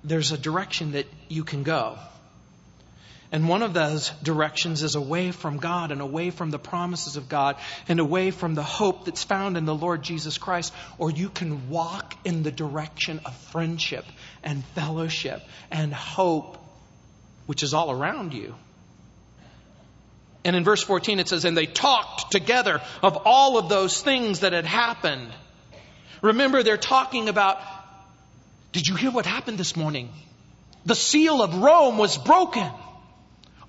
there's 0.03 0.31
a 0.31 0.37
direction 0.37 0.91
that 0.91 1.07
you 1.29 1.43
can 1.43 1.63
go. 1.63 1.97
And 3.31 3.49
one 3.49 3.63
of 3.63 3.73
those 3.73 4.11
directions 4.21 4.83
is 4.83 4.93
away 4.93 5.31
from 5.31 5.57
God 5.57 5.91
and 5.91 5.99
away 5.99 6.29
from 6.29 6.51
the 6.51 6.59
promises 6.59 7.17
of 7.17 7.27
God 7.27 7.55
and 7.87 7.99
away 7.99 8.29
from 8.29 8.53
the 8.53 8.61
hope 8.61 9.05
that's 9.05 9.23
found 9.23 9.57
in 9.57 9.65
the 9.65 9.73
Lord 9.73 10.03
Jesus 10.03 10.37
Christ. 10.37 10.71
Or 10.99 11.09
you 11.09 11.29
can 11.29 11.71
walk 11.71 12.13
in 12.23 12.43
the 12.43 12.51
direction 12.51 13.19
of 13.25 13.35
friendship 13.35 14.05
and 14.43 14.63
fellowship 14.75 15.41
and 15.71 15.91
hope, 15.91 16.59
which 17.47 17.63
is 17.63 17.73
all 17.73 17.89
around 17.89 18.35
you. 18.35 18.53
And 20.45 20.55
in 20.55 20.63
verse 20.63 20.83
14 20.83 21.19
it 21.19 21.29
says, 21.29 21.45
And 21.45 21.55
they 21.55 21.65
talked 21.65 22.31
together 22.31 22.81
of 23.01 23.17
all 23.25 23.57
of 23.57 23.69
those 23.69 24.01
things 24.01 24.41
that 24.41 24.53
had 24.53 24.65
happened. 24.65 25.29
Remember, 26.21 26.63
they're 26.63 26.77
talking 26.77 27.29
about, 27.29 27.59
did 28.71 28.87
you 28.87 28.95
hear 28.95 29.11
what 29.11 29.25
happened 29.25 29.57
this 29.57 29.75
morning? 29.75 30.09
The 30.85 30.95
seal 30.95 31.41
of 31.41 31.55
Rome 31.55 31.97
was 31.97 32.17
broken. 32.17 32.69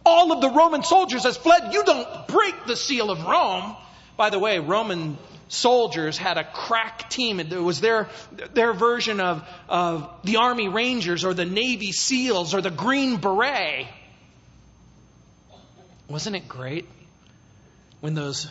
All 0.06 0.32
of 0.32 0.40
the 0.40 0.50
Roman 0.50 0.82
soldiers 0.82 1.24
has 1.24 1.36
fled. 1.36 1.72
You 1.72 1.84
don't 1.84 2.28
break 2.28 2.66
the 2.66 2.76
seal 2.76 3.10
of 3.10 3.24
Rome. 3.24 3.76
By 4.16 4.30
the 4.30 4.38
way, 4.38 4.58
Roman 4.58 5.16
soldiers 5.48 6.18
had 6.18 6.38
a 6.38 6.44
crack 6.44 7.08
team. 7.10 7.40
It 7.40 7.52
was 7.52 7.80
their, 7.80 8.08
their 8.52 8.72
version 8.72 9.20
of, 9.20 9.46
of 9.68 10.10
the 10.24 10.36
Army 10.36 10.68
Rangers 10.68 11.24
or 11.24 11.34
the 11.34 11.44
Navy 11.44 11.92
SEALs 11.92 12.54
or 12.54 12.60
the 12.60 12.70
Green 12.70 13.16
Beret. 13.16 13.86
Wasn't 16.08 16.36
it 16.36 16.48
great 16.48 16.86
when 18.00 18.14
those 18.14 18.48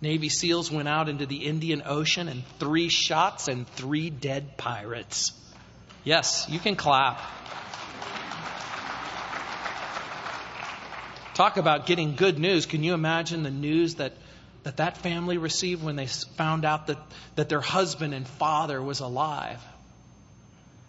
Navy 0.00 0.28
SEALs 0.28 0.70
went 0.70 0.88
out 0.88 1.08
into 1.08 1.26
the 1.26 1.44
Indian 1.44 1.82
Ocean 1.84 2.28
and 2.28 2.46
three 2.58 2.88
shots 2.88 3.48
and 3.48 3.66
three 3.68 4.10
dead 4.10 4.56
pirates? 4.56 5.32
Yes, 6.04 6.46
you 6.48 6.58
can 6.58 6.76
clap. 6.76 7.20
Talk 11.34 11.56
about 11.56 11.86
getting 11.86 12.14
good 12.14 12.38
news. 12.38 12.66
Can 12.66 12.84
you 12.84 12.94
imagine 12.94 13.42
the 13.42 13.50
news 13.50 13.96
that 13.96 14.12
that, 14.64 14.78
that 14.78 14.96
family 14.98 15.38
received 15.38 15.82
when 15.84 15.94
they 15.94 16.06
found 16.06 16.64
out 16.64 16.88
that, 16.88 16.98
that 17.36 17.48
their 17.48 17.60
husband 17.60 18.14
and 18.14 18.26
father 18.26 18.82
was 18.82 19.00
alive? 19.00 19.62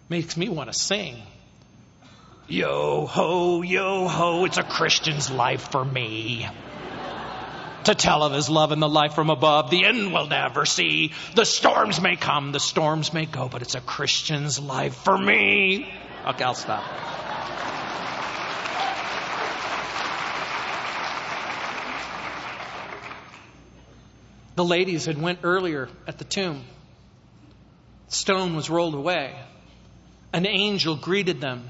Makes 0.09 0.35
me 0.37 0.49
want 0.49 0.71
to 0.71 0.77
sing. 0.77 1.21
Yo 2.47 3.07
ho, 3.07 3.63
yo 3.63 4.07
ho, 4.07 4.45
it's 4.45 4.59
a 4.59 4.63
Christian's 4.63 5.31
life 5.31 5.71
for 5.71 5.83
me. 5.83 6.47
To 7.85 7.95
tell 7.95 8.21
of 8.21 8.33
his 8.33 8.49
love 8.49 8.71
and 8.71 8.81
the 8.81 8.89
life 8.89 9.13
from 9.13 9.31
above, 9.31 9.71
the 9.71 9.83
end 9.83 10.13
we'll 10.13 10.27
never 10.27 10.65
see. 10.65 11.11
The 11.33 11.45
storms 11.45 11.99
may 11.99 12.15
come, 12.15 12.51
the 12.51 12.59
storms 12.59 13.13
may 13.13 13.25
go, 13.25 13.49
but 13.49 13.63
it's 13.63 13.73
a 13.73 13.81
Christian's 13.81 14.59
life 14.59 14.95
for 14.95 15.17
me. 15.17 15.91
Okay, 16.27 16.43
I'll 16.43 16.53
stop. 16.53 16.83
The 24.55 24.63
ladies 24.63 25.05
had 25.05 25.19
went 25.19 25.39
earlier 25.43 25.89
at 26.07 26.19
the 26.19 26.25
tomb. 26.25 26.63
Stone 28.07 28.55
was 28.55 28.69
rolled 28.69 28.95
away. 28.95 29.35
An 30.31 30.45
angel 30.45 30.95
greeted 30.95 31.41
them. 31.41 31.69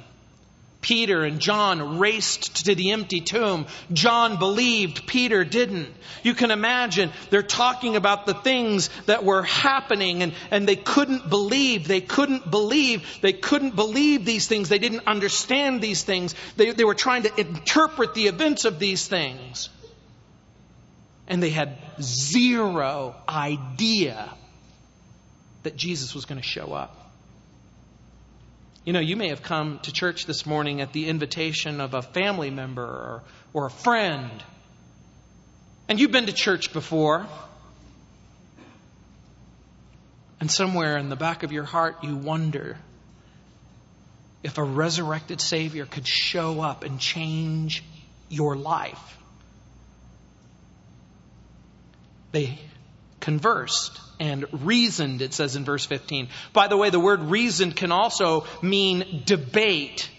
Peter 0.85 1.23
and 1.23 1.39
John 1.39 1.97
raced 1.97 2.67
to 2.67 2.75
the 2.75 2.91
empty 2.91 3.19
tomb. 3.19 3.65
John 3.91 4.37
believed, 4.37 5.07
Peter 5.07 5.43
didn't. 5.43 5.89
You 6.21 6.35
can 6.35 6.51
imagine 6.51 7.11
they're 7.31 7.41
talking 7.41 7.95
about 7.95 8.27
the 8.27 8.35
things 8.35 8.91
that 9.07 9.23
were 9.23 9.41
happening 9.41 10.21
and, 10.21 10.33
and 10.51 10.67
they 10.67 10.75
couldn't 10.75 11.27
believe. 11.27 11.87
They 11.87 12.01
couldn't 12.01 12.51
believe. 12.51 13.03
They 13.21 13.33
couldn't 13.33 13.75
believe 13.75 14.25
these 14.25 14.47
things. 14.47 14.69
They 14.69 14.77
didn't 14.77 15.07
understand 15.07 15.81
these 15.81 16.03
things. 16.03 16.35
They, 16.55 16.69
they 16.69 16.83
were 16.83 16.93
trying 16.93 17.23
to 17.23 17.35
interpret 17.35 18.13
the 18.13 18.27
events 18.27 18.65
of 18.65 18.77
these 18.77 19.07
things. 19.07 19.69
And 21.27 21.41
they 21.41 21.49
had 21.49 21.79
zero 21.99 23.15
idea 23.27 24.29
that 25.63 25.75
Jesus 25.75 26.13
was 26.13 26.25
going 26.25 26.39
to 26.39 26.47
show 26.47 26.73
up. 26.73 27.04
You 28.85 28.93
know, 28.93 28.99
you 28.99 29.15
may 29.15 29.29
have 29.29 29.41
come 29.41 29.79
to 29.79 29.91
church 29.91 30.27
this 30.27 30.45
morning 30.45 30.79
at 30.79 30.93
the 30.93 31.09
invitation 31.09 31.81
of 31.81 31.95
a 31.95 32.03
family 32.03 32.51
member 32.51 32.83
or, 32.83 33.23
or 33.51 33.65
a 33.65 33.71
friend. 33.71 34.31
And 35.89 35.99
you've 35.99 36.11
been 36.11 36.27
to 36.27 36.33
church 36.33 36.71
before. 36.71 37.25
And 40.39 40.51
somewhere 40.51 40.97
in 40.97 41.09
the 41.09 41.15
back 41.15 41.41
of 41.41 41.51
your 41.51 41.63
heart, 41.63 42.03
you 42.03 42.15
wonder 42.15 42.77
if 44.43 44.59
a 44.59 44.63
resurrected 44.63 45.41
Savior 45.41 45.87
could 45.87 46.07
show 46.07 46.61
up 46.61 46.83
and 46.83 46.99
change 46.99 47.83
your 48.29 48.55
life. 48.55 49.17
They 52.31 52.59
conversed 53.25 53.99
and 54.19 54.45
reasoned, 54.63 55.23
it 55.23 55.33
says 55.33 55.55
in 55.55 55.65
verse 55.65 55.83
15. 55.83 56.29
By 56.53 56.67
the 56.67 56.77
way, 56.77 56.91
the 56.91 56.99
word 56.99 57.21
reasoned 57.21 57.75
can 57.75 57.91
also 57.91 58.45
mean 58.61 59.23
debate. 59.25 60.09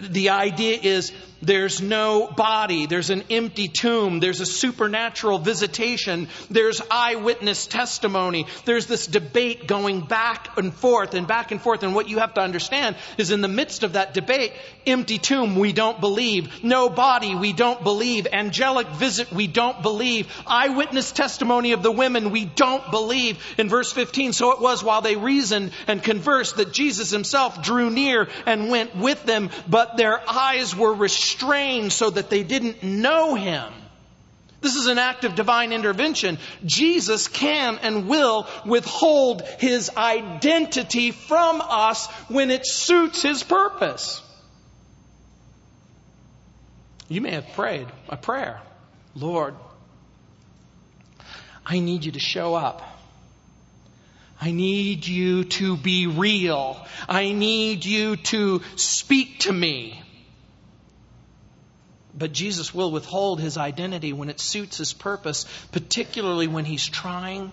The 0.00 0.30
idea 0.30 0.78
is 0.80 1.12
there's 1.42 1.82
no 1.82 2.28
body. 2.28 2.86
There's 2.86 3.10
an 3.10 3.24
empty 3.28 3.66
tomb. 3.66 4.20
There's 4.20 4.40
a 4.40 4.46
supernatural 4.46 5.40
visitation. 5.40 6.28
There's 6.50 6.80
eyewitness 6.88 7.66
testimony. 7.66 8.46
There's 8.64 8.86
this 8.86 9.08
debate 9.08 9.66
going 9.66 10.02
back 10.02 10.56
and 10.56 10.72
forth 10.72 11.14
and 11.14 11.26
back 11.26 11.50
and 11.50 11.60
forth. 11.60 11.82
And 11.82 11.96
what 11.96 12.08
you 12.08 12.20
have 12.20 12.34
to 12.34 12.40
understand 12.40 12.94
is 13.18 13.32
in 13.32 13.40
the 13.40 13.48
midst 13.48 13.82
of 13.82 13.94
that 13.94 14.14
debate, 14.14 14.52
empty 14.86 15.18
tomb, 15.18 15.56
we 15.56 15.72
don't 15.72 16.00
believe. 16.00 16.62
No 16.62 16.88
body, 16.88 17.34
we 17.34 17.52
don't 17.52 17.82
believe. 17.82 18.28
Angelic 18.32 18.86
visit, 18.86 19.32
we 19.32 19.48
don't 19.48 19.82
believe. 19.82 20.32
Eyewitness 20.46 21.10
testimony 21.10 21.72
of 21.72 21.82
the 21.82 21.90
women, 21.90 22.30
we 22.30 22.44
don't 22.44 22.88
believe. 22.92 23.42
In 23.58 23.68
verse 23.68 23.90
15, 23.92 24.32
so 24.32 24.52
it 24.52 24.60
was 24.60 24.84
while 24.84 25.02
they 25.02 25.16
reasoned 25.16 25.72
and 25.88 26.00
conversed 26.00 26.56
that 26.58 26.72
Jesus 26.72 27.10
himself 27.10 27.62
drew 27.62 27.90
near 27.90 28.28
and 28.46 28.70
went 28.70 28.94
with 28.94 29.24
them, 29.24 29.50
but 29.72 29.96
their 29.96 30.20
eyes 30.28 30.76
were 30.76 30.92
restrained 30.92 31.94
so 31.94 32.10
that 32.10 32.28
they 32.28 32.42
didn't 32.42 32.82
know 32.82 33.34
him. 33.34 33.72
This 34.60 34.76
is 34.76 34.86
an 34.86 34.98
act 34.98 35.24
of 35.24 35.34
divine 35.34 35.72
intervention. 35.72 36.36
Jesus 36.62 37.26
can 37.26 37.78
and 37.78 38.06
will 38.06 38.46
withhold 38.66 39.40
his 39.58 39.90
identity 39.96 41.10
from 41.10 41.62
us 41.62 42.06
when 42.28 42.50
it 42.50 42.66
suits 42.66 43.22
his 43.22 43.42
purpose. 43.42 44.20
You 47.08 47.22
may 47.22 47.30
have 47.30 47.50
prayed 47.54 47.86
a 48.10 48.18
prayer 48.18 48.60
Lord, 49.14 49.54
I 51.64 51.78
need 51.78 52.04
you 52.04 52.12
to 52.12 52.20
show 52.20 52.54
up. 52.54 52.82
I 54.42 54.50
need 54.50 55.06
you 55.06 55.44
to 55.44 55.76
be 55.76 56.08
real. 56.08 56.84
I 57.08 57.30
need 57.30 57.84
you 57.84 58.16
to 58.16 58.60
speak 58.74 59.38
to 59.40 59.52
me. 59.52 60.02
But 62.12 62.32
Jesus 62.32 62.74
will 62.74 62.90
withhold 62.90 63.40
his 63.40 63.56
identity 63.56 64.12
when 64.12 64.30
it 64.30 64.40
suits 64.40 64.78
his 64.78 64.92
purpose, 64.92 65.46
particularly 65.70 66.48
when 66.48 66.64
he's 66.64 66.84
trying 66.84 67.52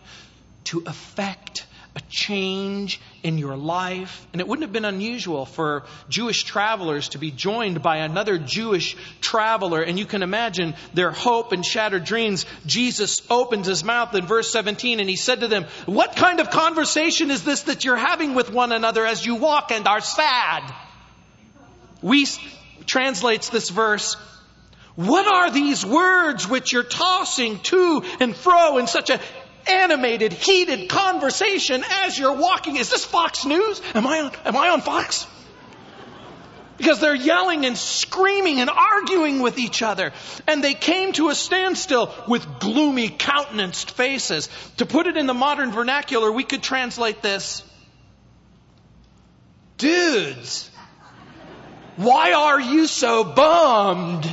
to 0.64 0.82
effect 0.88 1.68
a 1.96 2.02
change 2.10 3.02
in 3.24 3.38
your 3.38 3.58
life. 3.58 4.28
And 4.32 4.40
it 4.40 4.48
wouldn't 4.48 4.64
have 4.64 4.72
been 4.72 4.86
unusual 4.86 5.46
for 5.46 5.84
Jewish 6.08 6.44
travelers 6.44 7.10
to 7.10 7.18
be 7.18 7.32
joined 7.32 7.82
by 7.82 7.98
another 7.98 8.38
Jewish 8.38 8.96
traveler. 9.22 9.82
And 9.82 9.98
you 9.98 10.06
can 10.06 10.22
imagine 10.22 10.76
their 10.94 11.12
hope 11.12 11.52
and 11.52 11.66
shattered 11.66 12.04
dreams. 12.04 12.46
Jesus 12.66 13.22
opens 13.30 13.66
his 13.66 13.84
mouth 13.84 14.14
in 14.14 14.26
verse 14.28 14.52
17 14.52 15.00
and 15.00 15.10
he 15.10 15.16
said 15.16 15.40
to 15.40 15.48
them, 15.48 15.66
What 15.88 16.16
kind 16.16 16.40
of 16.40 16.52
conversation 16.52 17.32
is 17.32 17.44
this 17.44 17.64
that 17.64 17.84
you're 17.84 17.98
having 17.98 18.36
with 18.36 18.52
one 18.52 18.72
another 18.72 19.06
as 19.06 19.26
you 19.26 19.36
walk 19.36 19.72
and 19.72 19.88
are 19.88 20.02
sad? 20.02 20.64
Wuest 22.04 22.40
translates 22.86 23.50
this 23.50 23.70
verse, 23.70 24.16
what 24.96 25.28
are 25.28 25.50
these 25.50 25.86
words 25.86 26.46
which 26.46 26.74
you're 26.74 26.84
tossing 26.84 27.60
to 27.60 28.04
and 28.20 28.36
fro 28.36 28.80
in 28.80 28.88
such 28.88 29.10
a 29.10 29.22
animated, 29.68 30.34
heated 30.34 30.90
conversation 30.90 31.84
as 32.04 32.18
you're 32.18 32.36
walking. 32.36 32.76
Is 32.78 32.90
this 32.90 33.06
Fox 33.06 33.46
News? 33.46 33.82
Am 33.94 34.06
I 34.06 34.22
on, 34.22 34.32
am 34.46 34.56
I 34.56 34.70
on 34.70 34.82
Fox? 34.82 35.28
Because 36.78 37.02
they're 37.02 37.14
yelling 37.14 37.66
and 37.66 37.78
screaming 37.78 38.62
and 38.62 38.70
arguing 38.70 39.42
with 39.42 39.60
each 39.60 39.82
other. 39.82 40.14
And 40.48 40.64
they 40.64 40.74
came 40.74 41.12
to 41.14 41.28
a 41.28 41.36
standstill 41.36 42.14
with 42.28 42.46
gloomy 42.60 43.10
countenanced 43.10 43.92
faces. 43.92 44.48
To 44.78 44.86
put 44.86 45.06
it 45.06 45.18
in 45.18 45.28
the 45.28 45.34
modern 45.34 45.72
vernacular, 45.72 46.32
we 46.32 46.46
could 46.46 46.64
translate 46.64 47.22
this 47.22 47.64
Dudes, 49.80 50.70
why 51.96 52.34
are 52.34 52.60
you 52.60 52.86
so 52.86 53.24
bummed? 53.24 54.30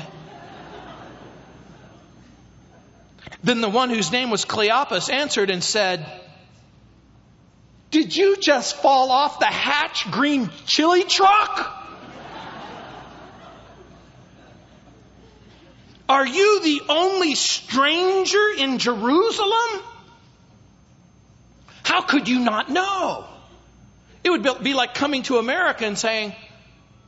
Then 3.46 3.60
the 3.60 3.68
one 3.68 3.90
whose 3.90 4.10
name 4.10 4.30
was 4.30 4.44
Cleopas 4.44 5.08
answered 5.08 5.50
and 5.50 5.62
said, 5.62 6.04
Did 7.92 8.14
you 8.14 8.38
just 8.38 8.74
fall 8.74 9.12
off 9.12 9.38
the 9.38 9.46
Hatch 9.46 10.10
green 10.10 10.50
chili 10.66 11.04
truck? 11.04 11.84
Are 16.08 16.26
you 16.26 16.60
the 16.64 16.80
only 16.88 17.36
stranger 17.36 18.48
in 18.58 18.78
Jerusalem? 18.78 19.82
How 21.84 22.00
could 22.00 22.28
you 22.28 22.40
not 22.40 22.68
know? 22.68 23.26
It 24.24 24.30
would 24.30 24.64
be 24.64 24.74
like 24.74 24.94
coming 24.94 25.22
to 25.24 25.38
America 25.38 25.86
and 25.86 25.96
saying, 25.96 26.34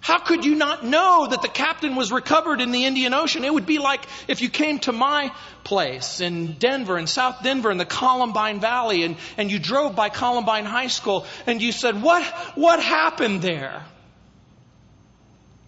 how 0.01 0.19
could 0.19 0.45
you 0.45 0.55
not 0.55 0.85
know 0.85 1.27
that 1.29 1.43
the 1.43 1.49
captain 1.49 1.97
was 1.97 2.13
recovered 2.13 2.61
in 2.61 2.71
the 2.71 2.85
Indian 2.85 3.15
Ocean? 3.15 3.45
It 3.45 3.53
would 3.53 3.67
be 3.67 3.79
like 3.79 4.05
if 4.29 4.41
you 4.41 4.49
came 4.49 4.79
to 4.81 4.93
my 4.93 5.33
place 5.65 6.21
in 6.21 6.53
Denver, 6.53 6.99
in 6.99 7.07
South 7.07 7.43
Denver, 7.43 7.71
in 7.71 7.79
the 7.79 7.85
Columbine 7.85 8.61
Valley, 8.61 9.03
and, 9.03 9.17
and 9.37 9.51
you 9.51 9.59
drove 9.59 9.97
by 9.97 10.09
Columbine 10.09 10.65
High 10.65 10.87
School 10.87 11.27
and 11.47 11.61
you 11.61 11.73
said, 11.73 12.01
what, 12.01 12.23
what 12.55 12.81
happened 12.83 13.43
there? 13.43 13.85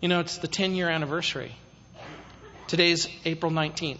You 0.00 0.08
know, 0.08 0.20
it's 0.20 0.38
the 0.38 0.48
10 0.48 0.74
year 0.74 0.88
anniversary. 0.88 1.54
Today's 2.68 3.08
April 3.24 3.50
19th. 3.50 3.98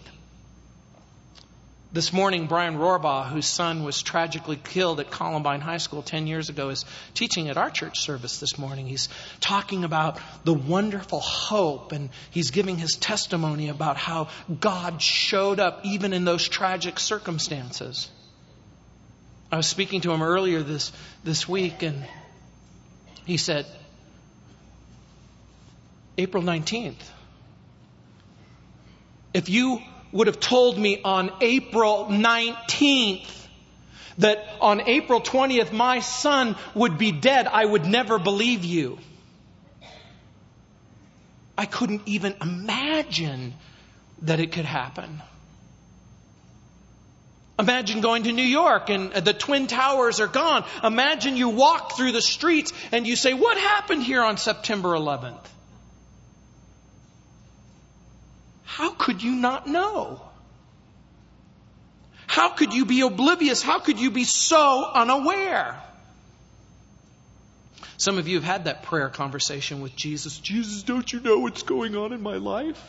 This 1.93 2.13
morning, 2.13 2.47
Brian 2.47 2.77
Rohrbough, 2.77 3.27
whose 3.27 3.45
son 3.45 3.83
was 3.83 4.01
tragically 4.01 4.55
killed 4.55 5.01
at 5.01 5.11
Columbine 5.11 5.59
High 5.59 5.75
School 5.77 6.01
10 6.01 6.25
years 6.25 6.47
ago, 6.47 6.69
is 6.69 6.85
teaching 7.15 7.49
at 7.49 7.57
our 7.57 7.69
church 7.69 7.99
service 7.99 8.39
this 8.39 8.57
morning. 8.57 8.87
He's 8.87 9.09
talking 9.41 9.83
about 9.83 10.17
the 10.45 10.53
wonderful 10.53 11.19
hope 11.19 11.91
and 11.91 12.09
he's 12.29 12.51
giving 12.51 12.77
his 12.77 12.95
testimony 12.95 13.67
about 13.67 13.97
how 13.97 14.29
God 14.61 15.01
showed 15.01 15.59
up 15.59 15.81
even 15.83 16.13
in 16.13 16.23
those 16.23 16.47
tragic 16.47 16.97
circumstances. 16.97 18.09
I 19.51 19.57
was 19.57 19.67
speaking 19.67 19.99
to 20.01 20.13
him 20.13 20.23
earlier 20.23 20.63
this, 20.63 20.93
this 21.25 21.45
week 21.45 21.83
and 21.83 22.05
he 23.25 23.35
said, 23.35 23.65
April 26.17 26.41
19th, 26.41 27.03
if 29.33 29.49
you 29.49 29.81
would 30.11 30.27
have 30.27 30.39
told 30.39 30.77
me 30.77 31.01
on 31.03 31.31
April 31.41 32.07
19th 32.09 33.47
that 34.17 34.45
on 34.59 34.81
April 34.81 35.21
20th 35.21 35.71
my 35.71 35.99
son 35.99 36.55
would 36.75 36.97
be 36.97 37.11
dead, 37.11 37.47
I 37.47 37.65
would 37.65 37.85
never 37.85 38.19
believe 38.19 38.65
you. 38.65 38.99
I 41.57 41.65
couldn't 41.65 42.03
even 42.05 42.35
imagine 42.41 43.53
that 44.23 44.39
it 44.39 44.51
could 44.51 44.65
happen. 44.65 45.21
Imagine 47.59 48.01
going 48.01 48.23
to 48.23 48.31
New 48.31 48.41
York 48.41 48.89
and 48.89 49.13
the 49.13 49.33
Twin 49.33 49.67
Towers 49.67 50.19
are 50.19 50.27
gone. 50.27 50.65
Imagine 50.83 51.37
you 51.37 51.49
walk 51.49 51.95
through 51.95 52.11
the 52.11 52.21
streets 52.21 52.73
and 52.91 53.05
you 53.05 53.15
say, 53.15 53.33
What 53.33 53.57
happened 53.57 54.03
here 54.03 54.23
on 54.23 54.37
September 54.37 54.89
11th? 54.89 55.45
How 58.81 58.89
could 58.89 59.21
you 59.21 59.33
not 59.33 59.67
know? 59.67 60.19
How 62.25 62.49
could 62.49 62.73
you 62.73 62.83
be 62.83 63.01
oblivious? 63.01 63.61
How 63.61 63.77
could 63.77 63.99
you 63.99 64.09
be 64.09 64.23
so 64.23 64.89
unaware? 64.91 65.79
Some 67.97 68.17
of 68.17 68.27
you 68.27 68.37
have 68.37 68.43
had 68.43 68.65
that 68.65 68.81
prayer 68.81 69.09
conversation 69.09 69.81
with 69.81 69.95
Jesus. 69.95 70.39
Jesus, 70.39 70.81
don't 70.81 71.13
you 71.13 71.19
know 71.19 71.37
what's 71.37 71.61
going 71.61 71.95
on 71.95 72.11
in 72.11 72.23
my 72.23 72.37
life? 72.37 72.81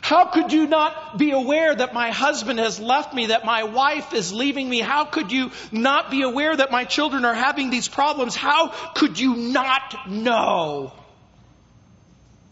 How 0.00 0.24
could 0.24 0.52
you 0.52 0.66
not 0.66 1.16
be 1.16 1.30
aware 1.30 1.72
that 1.72 1.94
my 1.94 2.10
husband 2.10 2.58
has 2.58 2.80
left 2.80 3.14
me, 3.14 3.26
that 3.26 3.44
my 3.44 3.62
wife 3.62 4.12
is 4.12 4.32
leaving 4.32 4.68
me? 4.68 4.80
How 4.80 5.04
could 5.04 5.30
you 5.30 5.52
not 5.70 6.10
be 6.10 6.22
aware 6.22 6.56
that 6.56 6.72
my 6.72 6.82
children 6.82 7.24
are 7.24 7.34
having 7.34 7.70
these 7.70 7.86
problems? 7.86 8.34
How 8.34 8.70
could 8.96 9.20
you 9.20 9.36
not 9.36 10.10
know? 10.10 10.94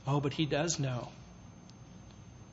Oh, 0.07 0.21
but 0.21 0.33
he 0.33 0.47
does 0.47 0.79
know. 0.79 1.09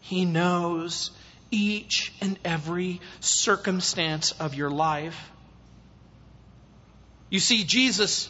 He 0.06 0.24
knows 0.24 1.10
each 1.50 2.14
and 2.22 2.38
every 2.46 3.02
circumstance 3.22 4.34
of 4.34 4.54
your 4.54 4.70
life. 4.70 5.32
You 7.32 7.40
see, 7.40 7.64
Jesus, 7.64 8.30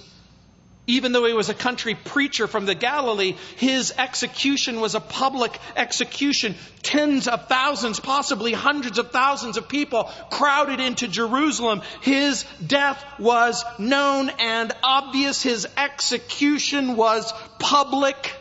even 0.87 1.11
though 1.11 1.25
he 1.25 1.33
was 1.33 1.49
a 1.49 1.53
country 1.53 1.93
preacher 1.93 2.47
from 2.47 2.65
the 2.65 2.75
Galilee, 2.75 3.35
his 3.57 3.93
execution 3.97 4.79
was 4.79 4.95
a 4.95 5.01
public 5.01 5.59
execution. 5.75 6.55
Tens 6.81 7.27
of 7.27 7.49
thousands, 7.49 7.99
possibly 7.99 8.53
hundreds 8.53 8.97
of 8.97 9.11
thousands 9.11 9.57
of 9.57 9.67
people 9.67 10.09
crowded 10.31 10.79
into 10.79 11.09
Jerusalem. 11.09 11.81
His 11.99 12.45
death 12.65 13.03
was 13.19 13.65
known 13.77 14.29
and 14.29 14.71
obvious. 14.81 15.41
His 15.41 15.67
execution 15.75 16.95
was 16.95 17.33
public. 17.59 18.33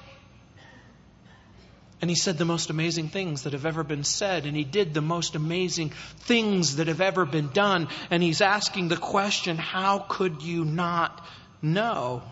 And 2.04 2.10
he 2.10 2.16
said 2.16 2.36
the 2.36 2.44
most 2.44 2.68
amazing 2.68 3.08
things 3.08 3.44
that 3.44 3.54
have 3.54 3.64
ever 3.64 3.82
been 3.82 4.04
said, 4.04 4.44
and 4.44 4.54
he 4.54 4.62
did 4.62 4.92
the 4.92 5.00
most 5.00 5.36
amazing 5.36 5.88
things 5.88 6.76
that 6.76 6.88
have 6.88 7.00
ever 7.00 7.24
been 7.24 7.48
done. 7.48 7.88
And 8.10 8.22
he's 8.22 8.42
asking 8.42 8.88
the 8.88 8.98
question 8.98 9.56
how 9.56 10.00
could 10.06 10.42
you 10.42 10.66
not 10.66 11.26
know? 11.62 12.22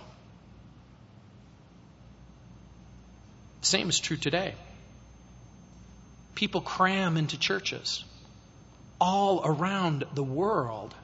The 3.63 3.67
same 3.67 3.89
is 3.89 3.99
true 3.99 4.19
today. 4.19 4.55
People 6.35 6.61
cram 6.61 7.17
into 7.17 7.39
churches 7.39 8.05
all 9.01 9.41
around 9.43 10.05
the 10.13 10.23
world, 10.23 10.95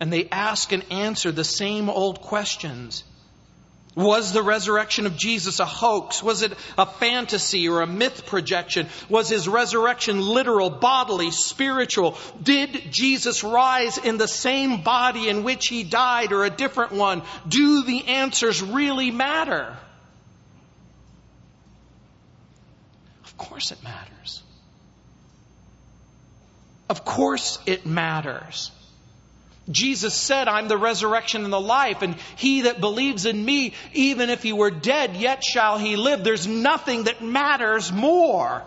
and 0.00 0.10
they 0.10 0.26
ask 0.30 0.72
and 0.72 0.90
answer 0.90 1.30
the 1.30 1.44
same 1.44 1.90
old 1.90 2.22
questions. 2.22 3.04
Was 3.94 4.32
the 4.32 4.42
resurrection 4.42 5.04
of 5.04 5.16
Jesus 5.18 5.60
a 5.60 5.66
hoax? 5.66 6.22
Was 6.22 6.40
it 6.40 6.52
a 6.78 6.86
fantasy 6.86 7.68
or 7.68 7.82
a 7.82 7.86
myth 7.86 8.24
projection? 8.24 8.86
Was 9.10 9.28
his 9.28 9.46
resurrection 9.46 10.20
literal, 10.20 10.70
bodily, 10.70 11.30
spiritual? 11.30 12.16
Did 12.42 12.90
Jesus 12.90 13.44
rise 13.44 13.98
in 13.98 14.16
the 14.16 14.28
same 14.28 14.82
body 14.82 15.28
in 15.28 15.44
which 15.44 15.68
he 15.68 15.84
died 15.84 16.32
or 16.32 16.44
a 16.44 16.50
different 16.50 16.92
one? 16.92 17.22
Do 17.46 17.84
the 17.84 18.08
answers 18.08 18.62
really 18.62 19.10
matter? 19.10 19.76
Of 23.24 23.36
course 23.36 23.72
it 23.72 23.82
matters. 23.84 24.42
Of 26.88 27.04
course 27.04 27.58
it 27.66 27.84
matters. 27.84 28.70
Jesus 29.70 30.14
said, 30.14 30.48
I'm 30.48 30.66
the 30.66 30.76
resurrection 30.76 31.44
and 31.44 31.52
the 31.52 31.60
life, 31.60 32.02
and 32.02 32.16
he 32.36 32.62
that 32.62 32.80
believes 32.80 33.26
in 33.26 33.44
me, 33.44 33.74
even 33.92 34.28
if 34.28 34.42
he 34.42 34.52
were 34.52 34.70
dead, 34.70 35.16
yet 35.16 35.44
shall 35.44 35.78
he 35.78 35.96
live. 35.96 36.24
There's 36.24 36.46
nothing 36.48 37.04
that 37.04 37.22
matters 37.22 37.92
more. 37.92 38.62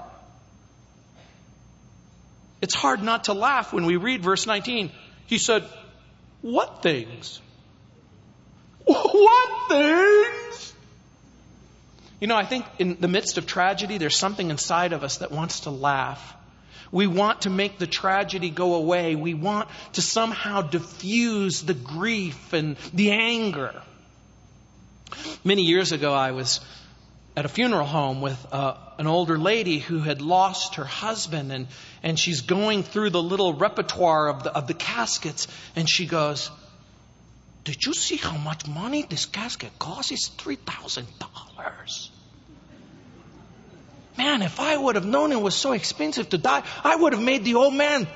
It's 2.62 2.74
hard 2.74 3.04
not 3.04 3.26
to 3.26 3.34
laugh 3.34 3.74
when 3.74 3.86
we 3.86 3.98
read 3.98 4.24
verse 4.24 4.48
19. 4.48 4.90
He 5.28 5.38
said, 5.38 5.64
What 6.42 6.82
things? 6.82 7.42
What 8.86 9.70
things? 9.70 10.74
You 12.20 12.28
know, 12.28 12.36
I 12.36 12.46
think 12.46 12.66
in 12.80 12.98
the 13.00 13.08
midst 13.08 13.38
of 13.38 13.46
tragedy, 13.46 13.98
there's 13.98 14.16
something 14.16 14.50
inside 14.50 14.94
of 14.94 15.04
us 15.04 15.18
that 15.18 15.32
wants 15.32 15.62
to 15.62 15.72
laugh. 15.72 16.36
We 16.92 17.08
want 17.08 17.42
to 17.42 17.50
make 17.50 17.78
the 17.78 17.88
tragedy 17.88 18.50
go 18.50 18.76
away. 18.76 19.16
We 19.16 19.34
want 19.34 19.70
to 19.94 20.02
somehow 20.02 20.62
diffuse 20.62 21.62
the 21.62 21.74
grief 21.74 22.54
and 22.54 22.78
the 22.94 23.12
anger. 23.12 23.82
Many 25.44 25.64
years 25.64 25.92
ago, 25.92 26.14
I 26.14 26.32
was 26.32 26.60
at 27.36 27.46
a 27.46 27.50
funeral 27.50 27.86
home 27.86 28.22
with 28.22 28.46
uh, 28.52 28.76
an 28.98 29.08
older 29.08 29.38
lady 29.38 29.80
who 29.80 30.00
had 30.00 30.22
lost 30.22 30.76
her 30.76 30.86
husband, 30.86 31.52
and, 31.52 31.68
and 32.02 32.18
she's 32.18 32.42
going 32.42 32.84
through 32.84 33.10
the 33.10 33.22
little 33.22 33.54
repertoire 33.54 34.30
of 34.30 34.44
the, 34.44 34.56
of 34.56 34.68
the 34.68 34.74
caskets, 34.74 35.48
and 35.76 35.90
she 35.90 36.06
goes, 36.06 36.50
Did 37.64 37.84
you 37.86 37.94
see 37.94 38.16
how 38.16 38.38
much 38.38 38.68
money 38.68 39.06
this 39.08 39.26
casket 39.26 39.78
costs? 39.80 40.12
It's 40.12 40.30
$3,000. 40.30 42.10
Man, 44.18 44.42
if 44.42 44.60
I 44.60 44.78
would 44.78 44.96
have 44.96 45.06
known 45.06 45.32
it 45.32 45.42
was 45.42 45.56
so 45.56 45.74
expensive 45.74 46.30
to 46.30 46.38
die, 46.38 46.64
I 46.84 46.96
would 46.96 47.14
have 47.14 47.22
made 47.22 47.44
the 47.44 47.56
old 47.56 47.74
man 47.74 48.08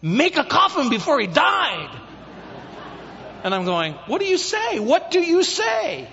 make 0.00 0.36
a 0.36 0.44
coffin 0.44 0.88
before 0.88 1.20
he 1.20 1.26
died. 1.26 1.98
And 3.44 3.54
I'm 3.54 3.64
going, 3.64 3.94
What 4.06 4.20
do 4.20 4.26
you 4.26 4.38
say? 4.38 4.78
What 4.78 5.10
do 5.10 5.20
you 5.20 5.42
say? 5.42 6.08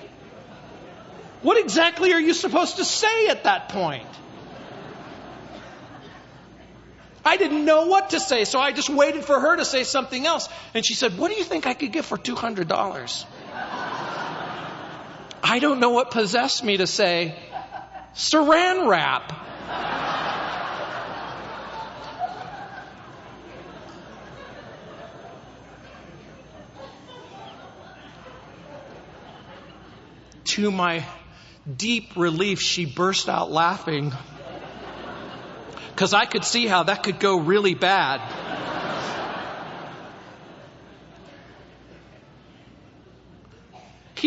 What 1.41 1.58
exactly 1.58 2.13
are 2.13 2.19
you 2.19 2.34
supposed 2.34 2.78
to 2.78 2.86
say 2.86 3.28
at 3.28 3.45
that 3.45 3.69
point? 3.69 4.08
I 7.23 7.38
didn't 7.38 7.63
know 7.63 7.86
what 7.86 8.12
to 8.12 8.19
say, 8.19 8.43
so 8.45 8.60
I 8.60 8.71
just 8.71 8.89
waited 8.89 9.23
for 9.23 9.39
her 9.39 9.56
to 9.58 9.65
say 9.65 9.84
something 9.84 10.25
else. 10.25 10.49
And 10.73 10.86
she 10.86 10.95
said, 10.95 11.17
What 11.17 11.32
do 11.32 11.38
you 11.38 11.43
think 11.43 11.67
I 11.67 11.73
could 11.73 11.91
get 11.91 12.06
for 12.06 12.17
$200? 12.17 13.25
I 15.41 15.60
don't 15.60 15.80
know 15.80 15.91
what 15.91 16.12
possessed 16.12 16.63
me 16.63 16.78
to 16.78 16.88
say, 16.88 17.36
Saran 18.13 18.87
wrap. 18.87 19.33
to 30.59 30.71
my 30.71 31.05
deep 31.77 32.15
relief, 32.15 32.59
she 32.59 32.85
burst 32.85 33.29
out 33.29 33.51
laughing. 33.51 34.11
Because 35.91 36.13
I 36.13 36.25
could 36.25 36.43
see 36.43 36.65
how 36.65 36.83
that 36.83 37.03
could 37.03 37.19
go 37.19 37.39
really 37.39 37.75
bad. 37.75 38.48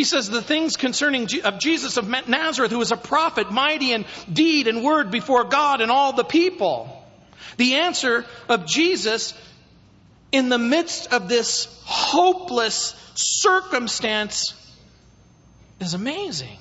He 0.03 0.07
says 0.07 0.29
the 0.29 0.43
things 0.43 0.77
concerning 0.77 1.29
of 1.45 1.61
Jesus 1.61 1.97
of 1.97 2.09
Nazareth, 2.09 2.73
who 2.73 2.79
was 2.79 2.91
a 2.91 2.97
prophet, 2.97 3.53
mighty 3.53 3.93
in 3.93 4.05
deed 4.33 4.67
and 4.67 4.83
word 4.83 5.13
before 5.13 5.45
God 5.45 5.81
and 5.81 5.93
all 5.93 6.13
the 6.13 6.25
people. 6.25 7.07
The 7.57 7.77
answer 7.77 8.27
of 8.49 8.67
Jesus 8.67 9.33
in 10.33 10.49
the 10.49 10.59
midst 10.59 11.13
of 11.13 11.29
this 11.29 11.69
hopeless 11.85 12.97
circumstance 13.15 14.55
is 15.79 15.95
amazing. 15.95 16.59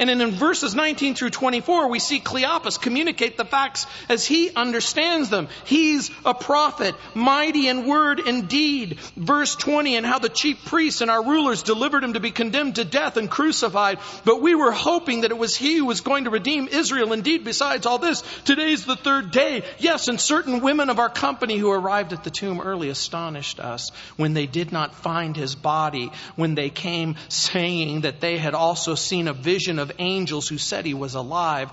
And 0.00 0.08
then 0.08 0.22
in 0.22 0.30
verses 0.30 0.74
19 0.74 1.14
through 1.14 1.28
24, 1.28 1.88
we 1.88 1.98
see 1.98 2.20
Cleopas 2.20 2.80
communicate 2.80 3.36
the 3.36 3.44
facts 3.44 3.86
as 4.08 4.24
he 4.24 4.50
understands 4.50 5.28
them. 5.28 5.48
He's 5.66 6.10
a 6.24 6.32
prophet, 6.32 6.94
mighty 7.14 7.68
in 7.68 7.86
word 7.86 8.18
and 8.18 8.48
deed. 8.48 8.98
Verse 9.14 9.54
20, 9.54 9.96
and 9.96 10.06
how 10.06 10.18
the 10.18 10.30
chief 10.30 10.64
priests 10.64 11.02
and 11.02 11.10
our 11.10 11.22
rulers 11.22 11.62
delivered 11.62 12.02
him 12.02 12.14
to 12.14 12.20
be 12.20 12.30
condemned 12.30 12.76
to 12.76 12.84
death 12.86 13.18
and 13.18 13.30
crucified. 13.30 13.98
But 14.24 14.40
we 14.40 14.54
were 14.54 14.72
hoping 14.72 15.20
that 15.20 15.32
it 15.32 15.36
was 15.36 15.54
he 15.54 15.76
who 15.76 15.84
was 15.84 16.00
going 16.00 16.24
to 16.24 16.30
redeem 16.30 16.68
Israel. 16.68 17.12
Indeed, 17.12 17.44
besides 17.44 17.84
all 17.84 17.98
this, 17.98 18.22
today's 18.46 18.86
the 18.86 18.96
third 18.96 19.30
day. 19.30 19.64
Yes, 19.78 20.08
and 20.08 20.18
certain 20.18 20.62
women 20.62 20.88
of 20.88 20.98
our 20.98 21.10
company 21.10 21.58
who 21.58 21.70
arrived 21.70 22.14
at 22.14 22.24
the 22.24 22.30
tomb 22.30 22.62
early 22.62 22.88
astonished 22.88 23.60
us 23.60 23.90
when 24.16 24.32
they 24.32 24.46
did 24.46 24.72
not 24.72 24.94
find 24.94 25.36
his 25.36 25.54
body, 25.54 26.10
when 26.36 26.54
they 26.54 26.70
came 26.70 27.16
saying 27.28 28.00
that 28.00 28.20
they 28.20 28.38
had 28.38 28.54
also 28.54 28.94
seen 28.94 29.28
a 29.28 29.34
vision 29.34 29.78
of 29.78 29.89
angels 29.98 30.48
who 30.48 30.58
said 30.58 30.84
he 30.84 30.94
was 30.94 31.14
alive. 31.14 31.70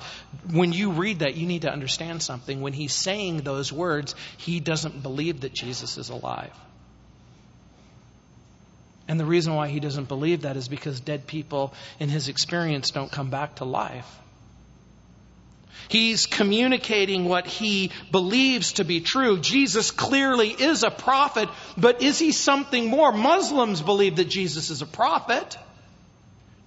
When 0.52 0.74
you 0.74 0.92
read 0.92 1.20
that, 1.20 1.36
you 1.36 1.48
need 1.48 1.64
to 1.64 1.72
understand 1.72 2.22
something. 2.22 2.62
When 2.62 2.74
he's 2.74 2.94
saying 2.94 3.38
those 3.38 3.72
words, 3.72 4.16
he 4.38 4.60
doesn't 4.60 5.04
believe 5.04 5.42
that 5.42 5.54
Jesus 5.54 5.98
is 5.98 6.10
alive. 6.10 6.54
And 9.08 9.20
the 9.20 9.26
reason 9.26 9.56
why 9.56 9.70
he 9.70 9.80
doesn't 9.80 10.08
believe 10.08 10.42
that 10.42 10.58
is 10.58 10.68
because 10.68 11.00
dead 11.00 11.28
people, 11.28 11.74
in 12.00 12.10
his 12.10 12.28
experience, 12.28 12.92
don't 12.92 13.12
come 13.12 13.30
back 13.30 13.56
to 13.56 13.66
life. 13.66 14.08
He's 15.90 16.26
communicating 16.26 17.26
what 17.26 17.48
he 17.48 17.92
believes 18.12 18.74
to 18.74 18.84
be 18.84 19.00
true. 19.00 19.40
Jesus 19.40 19.92
clearly 19.92 20.50
is 20.50 20.84
a 20.84 20.92
prophet, 20.92 21.48
but 21.78 22.02
is 22.02 22.20
he 22.20 22.34
something 22.34 22.90
more? 22.90 23.14
Muslims 23.14 23.82
believe 23.82 24.18
that 24.18 24.28
Jesus 24.28 24.70
is 24.70 24.82
a 24.82 24.86
prophet. 24.86 25.58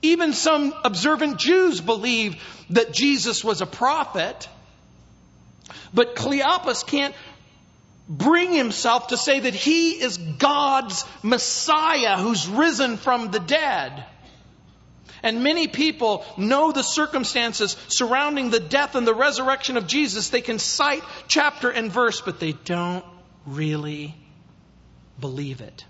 Even 0.02 0.32
some 0.32 0.74
observant 0.84 1.38
Jews 1.38 1.80
believe 1.80 2.42
that 2.70 2.92
Jesus 2.92 3.44
was 3.44 3.60
a 3.60 3.66
prophet. 3.66 4.48
But 5.92 6.16
Cleopas 6.16 6.86
can't 6.86 7.14
bring 8.08 8.52
himself 8.52 9.08
to 9.08 9.16
say 9.16 9.40
that 9.40 9.54
he 9.54 9.92
is 9.92 10.16
God's 10.16 11.04
Messiah 11.22 12.16
who's 12.16 12.48
risen 12.48 12.96
from 12.96 13.30
the 13.30 13.40
dead. 13.40 14.04
And 15.22 15.44
many 15.44 15.68
people 15.68 16.24
know 16.36 16.72
the 16.72 16.82
circumstances 16.82 17.76
surrounding 17.88 18.50
the 18.50 18.60
death 18.60 18.94
and 18.94 19.06
the 19.06 19.14
resurrection 19.14 19.76
of 19.76 19.86
Jesus. 19.86 20.30
They 20.30 20.40
can 20.40 20.58
cite 20.58 21.04
chapter 21.28 21.68
and 21.70 21.92
verse, 21.92 22.20
but 22.20 22.40
they 22.40 22.52
don't 22.52 23.04
really 23.46 24.14
believe 25.20 25.60
it. 25.60 25.84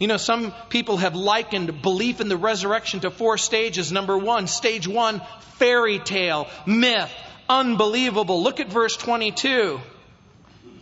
You 0.00 0.06
know, 0.06 0.16
some 0.16 0.54
people 0.70 0.96
have 0.96 1.14
likened 1.14 1.82
belief 1.82 2.22
in 2.22 2.28
the 2.30 2.36
resurrection 2.38 3.00
to 3.00 3.10
four 3.10 3.36
stages. 3.36 3.92
Number 3.92 4.16
one, 4.16 4.46
stage 4.46 4.88
one, 4.88 5.20
fairy 5.58 5.98
tale, 5.98 6.48
myth, 6.66 7.12
unbelievable. 7.50 8.42
Look 8.42 8.60
at 8.60 8.68
verse 8.68 8.96
22. 8.96 9.78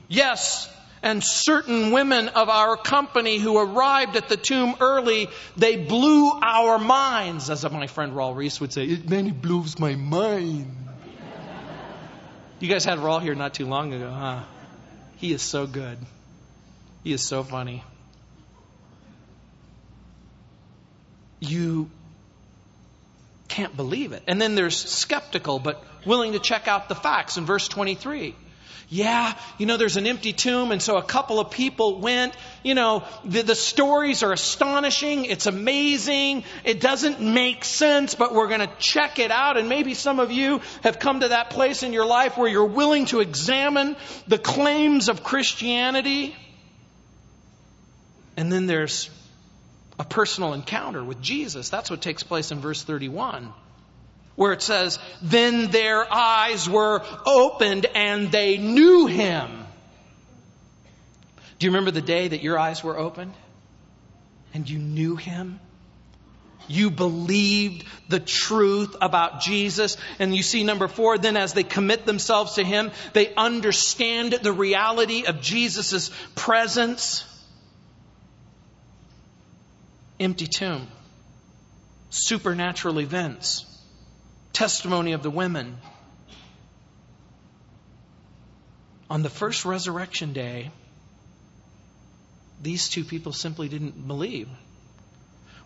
Yes, 0.07 0.73
and 1.03 1.23
certain 1.23 1.91
women 1.91 2.29
of 2.29 2.49
our 2.49 2.77
company 2.77 3.39
who 3.39 3.59
arrived 3.59 4.15
at 4.15 4.29
the 4.29 4.37
tomb 4.37 4.77
early, 4.81 5.29
they 5.57 5.75
blew 5.75 6.31
our 6.41 6.79
minds, 6.79 7.51
as 7.51 7.69
my 7.69 7.89
friend 7.89 8.13
Raul 8.13 8.37
Ries 8.37 8.61
would 8.61 8.73
say. 8.73 8.85
It 8.85 9.11
really 9.11 9.33
blows 9.33 9.81
my 9.81 9.97
mind. 9.97 10.77
You 12.61 12.69
guys 12.69 12.85
had 12.85 12.99
Raul 12.99 13.21
here 13.21 13.35
not 13.35 13.55
too 13.55 13.67
long 13.67 13.93
ago, 13.93 14.11
huh? 14.11 14.45
He 15.17 15.33
is 15.33 15.43
so 15.43 15.67
good. 15.67 15.99
He 17.03 17.13
is 17.13 17.23
so 17.23 17.43
funny. 17.43 17.83
You 21.41 21.91
can't 23.49 23.77
believe 23.77 24.13
it. 24.13 24.23
And 24.27 24.41
then 24.41 24.55
there's 24.55 24.77
skeptical, 24.77 25.59
but 25.59 25.83
willing 26.07 26.33
to 26.33 26.39
check 26.39 26.69
out 26.69 26.89
the 26.89 26.95
facts 26.95 27.37
in 27.37 27.47
verse 27.47 27.69
23. 27.69 28.35
Yeah, 28.91 29.35
you 29.59 29.67
know, 29.67 29.77
there's 29.77 29.99
an 29.99 30.07
empty 30.07 30.33
tomb, 30.33 30.73
and 30.73 30.81
so 30.81 30.97
a 30.97 31.03
couple 31.03 31.41
of 31.41 31.51
people 31.51 32.01
went. 32.01 32.35
You 32.63 32.75
know, 32.75 33.05
the, 33.23 33.43
the 33.43 33.55
stories 33.55 34.23
are 34.23 34.33
astonishing. 34.33 35.27
It's 35.27 35.45
amazing. 35.45 36.45
It 36.65 36.81
doesn't 36.81 37.21
make 37.21 37.67
sense, 37.67 38.15
but 38.15 38.33
we're 38.33 38.49
going 38.49 38.61
to 38.61 38.71
check 38.79 39.19
it 39.19 39.31
out. 39.31 39.59
And 39.59 39.69
maybe 39.69 39.93
some 39.93 40.21
of 40.21 40.33
you 40.33 40.63
have 40.83 40.99
come 40.99 41.21
to 41.21 41.29
that 41.29 41.51
place 41.51 41.83
in 41.83 41.93
your 41.93 42.07
life 42.07 42.39
where 42.39 42.49
you're 42.49 42.65
willing 42.65 43.05
to 43.07 43.21
examine 43.21 43.95
the 44.27 44.39
claims 44.39 45.11
of 45.11 45.23
Christianity. 45.23 46.35
And 48.39 48.51
then 48.51 48.67
there's 48.67 49.11
a 49.99 50.05
personal 50.05 50.55
encounter 50.55 51.03
with 51.03 51.21
Jesus. 51.21 51.69
That's 51.69 51.91
what 51.91 52.01
takes 52.01 52.23
place 52.23 52.51
in 52.51 52.61
verse 52.61 52.83
31, 52.83 53.53
where 54.37 54.53
it 54.53 54.63
says, 54.63 54.99
Then 55.23 55.71
their 55.71 56.13
eyes 56.13 56.69
were 56.69 57.03
opened 57.27 57.87
and 57.87 58.31
they 58.31 58.59
knew 58.59 59.07
him. 59.07 59.65
Do 61.59 61.67
you 61.67 61.73
remember 61.73 61.91
the 61.91 62.01
day 62.01 62.29
that 62.29 62.43
your 62.43 62.59
eyes 62.59 62.85
were 62.85 62.97
opened 62.97 63.35
and 64.55 64.69
you 64.69 64.79
knew 64.79 65.17
him? 65.17 65.59
You 66.69 66.91
believed 66.91 67.87
the 68.09 68.21
truth 68.21 68.95
about 69.01 69.41
Jesus. 69.41 69.97
And 70.19 70.37
you 70.37 70.43
see, 70.43 70.65
number 70.65 70.87
four, 70.87 71.17
then 71.17 71.37
as 71.37 71.55
they 71.55 71.63
commit 71.63 72.05
themselves 72.05 72.55
to 72.55 72.65
Him, 72.65 72.91
they 73.15 73.35
understand 73.35 74.35
the 74.35 74.53
reality 74.53 75.25
of 75.25 75.41
Jesus' 75.41 76.11
presence 76.35 77.25
empty 80.21 80.47
tomb, 80.47 80.87
supernatural 82.11 83.01
events, 83.01 83.65
testimony 84.53 85.13
of 85.13 85.23
the 85.23 85.31
women. 85.31 85.79
On 89.11 89.23
the 89.23 89.31
first 89.31 89.65
resurrection 89.65 90.33
day, 90.33 90.71
these 92.63 92.89
two 92.89 93.05
people 93.05 93.33
simply 93.33 93.69
didn't 93.69 94.07
believe. 94.07 94.49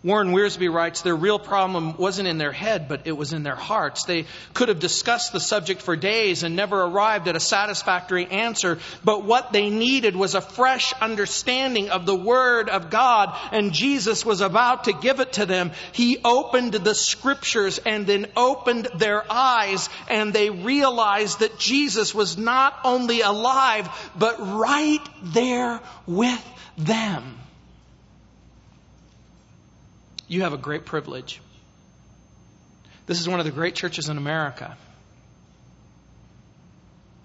Warren 0.03 0.33
Wiersbe 0.33 0.69
writes, 0.69 1.01
their 1.01 1.15
real 1.15 1.39
problem 1.39 1.95
wasn't 1.95 2.27
in 2.27 2.37
their 2.37 2.51
head, 2.51 2.89
but 2.89 3.03
it 3.05 3.13
was 3.13 3.31
in 3.31 3.43
their 3.43 3.55
hearts. 3.55 4.03
They 4.03 4.25
could 4.53 4.67
have 4.67 4.79
discussed 4.79 5.31
the 5.31 5.39
subject 5.39 5.81
for 5.81 5.95
days 5.95 6.43
and 6.43 6.57
never 6.57 6.81
arrived 6.81 7.29
at 7.29 7.37
a 7.37 7.39
satisfactory 7.39 8.25
answer, 8.25 8.79
but 9.05 9.23
what 9.23 9.53
they 9.53 9.69
needed 9.69 10.17
was 10.17 10.35
a 10.35 10.41
fresh 10.41 10.93
understanding 10.99 11.89
of 11.89 12.05
the 12.05 12.15
Word 12.15 12.67
of 12.67 12.89
God, 12.89 13.33
and 13.53 13.71
Jesus 13.71 14.25
was 14.25 14.41
about 14.41 14.83
to 14.85 14.93
give 14.93 15.21
it 15.21 15.33
to 15.33 15.45
them. 15.45 15.71
He 15.93 16.17
opened 16.25 16.73
the 16.73 16.95
Scriptures 16.95 17.77
and 17.77 18.05
then 18.05 18.27
opened 18.35 18.89
their 18.97 19.23
eyes, 19.31 19.89
and 20.09 20.33
they 20.33 20.49
realized 20.49 21.39
that 21.39 21.59
Jesus 21.59 22.13
was 22.13 22.37
not 22.37 22.77
only 22.83 23.21
alive, 23.21 23.87
but 24.19 24.35
right 24.39 25.07
there 25.21 25.79
with 26.05 26.45
them. 26.77 27.39
You 30.27 30.41
have 30.41 30.53
a 30.53 30.57
great 30.57 30.85
privilege. 30.85 31.41
This 33.05 33.19
is 33.19 33.27
one 33.27 33.39
of 33.39 33.45
the 33.45 33.51
great 33.51 33.75
churches 33.75 34.09
in 34.09 34.17
America. 34.17 34.77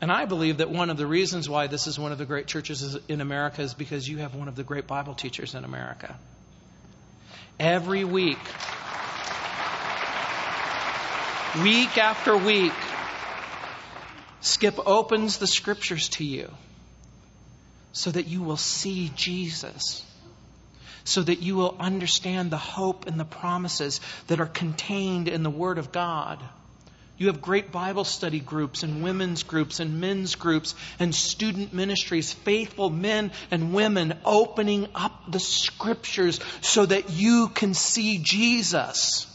And 0.00 0.12
I 0.12 0.26
believe 0.26 0.58
that 0.58 0.70
one 0.70 0.90
of 0.90 0.96
the 0.96 1.06
reasons 1.06 1.48
why 1.48 1.66
this 1.66 1.86
is 1.86 1.98
one 1.98 2.12
of 2.12 2.18
the 2.18 2.24
great 2.24 2.46
churches 2.46 2.96
in 3.08 3.20
America 3.20 3.62
is 3.62 3.74
because 3.74 4.08
you 4.08 4.18
have 4.18 4.34
one 4.34 4.48
of 4.48 4.54
the 4.54 4.62
great 4.62 4.86
Bible 4.86 5.14
teachers 5.14 5.54
in 5.54 5.64
America. 5.64 6.16
Every 7.58 8.04
week, 8.04 8.38
week 11.62 11.98
after 11.98 12.36
week, 12.36 12.72
Skip 14.40 14.78
opens 14.86 15.38
the 15.38 15.48
scriptures 15.48 16.08
to 16.10 16.24
you 16.24 16.48
so 17.92 18.12
that 18.12 18.28
you 18.28 18.42
will 18.42 18.56
see 18.56 19.10
Jesus 19.16 20.04
so 21.04 21.22
that 21.22 21.42
you 21.42 21.56
will 21.56 21.76
understand 21.78 22.50
the 22.50 22.56
hope 22.56 23.06
and 23.06 23.18
the 23.18 23.24
promises 23.24 24.00
that 24.26 24.40
are 24.40 24.46
contained 24.46 25.28
in 25.28 25.42
the 25.42 25.50
Word 25.50 25.78
of 25.78 25.92
God. 25.92 26.42
You 27.18 27.26
have 27.26 27.42
great 27.42 27.72
Bible 27.72 28.04
study 28.04 28.38
groups 28.38 28.84
and 28.84 29.02
women's 29.02 29.42
groups 29.42 29.80
and 29.80 30.00
men's 30.00 30.36
groups 30.36 30.76
and 31.00 31.12
student 31.12 31.74
ministries, 31.74 32.32
faithful 32.32 32.90
men 32.90 33.32
and 33.50 33.74
women 33.74 34.16
opening 34.24 34.86
up 34.94 35.30
the 35.30 35.40
scriptures 35.40 36.38
so 36.60 36.86
that 36.86 37.10
you 37.10 37.48
can 37.48 37.74
see 37.74 38.18
Jesus. 38.18 39.26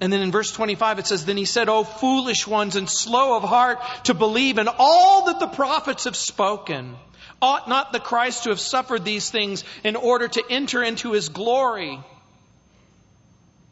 And 0.00 0.10
then 0.10 0.22
in 0.22 0.32
verse 0.32 0.50
25 0.50 1.00
it 1.00 1.06
says, 1.06 1.26
Then 1.26 1.36
he 1.36 1.44
said, 1.44 1.68
O 1.68 1.84
foolish 1.84 2.46
ones 2.46 2.76
and 2.76 2.88
slow 2.88 3.36
of 3.36 3.42
heart 3.42 3.78
to 4.04 4.14
believe 4.14 4.56
in 4.56 4.68
all 4.78 5.26
that 5.26 5.38
the 5.38 5.48
prophets 5.48 6.04
have 6.04 6.16
spoken. 6.16 6.96
Ought 7.42 7.68
not 7.68 7.92
the 7.92 8.00
Christ 8.00 8.44
to 8.44 8.50
have 8.50 8.60
suffered 8.60 9.04
these 9.04 9.30
things 9.30 9.64
in 9.82 9.96
order 9.96 10.28
to 10.28 10.44
enter 10.50 10.82
into 10.82 11.12
his 11.12 11.28
glory? 11.30 11.98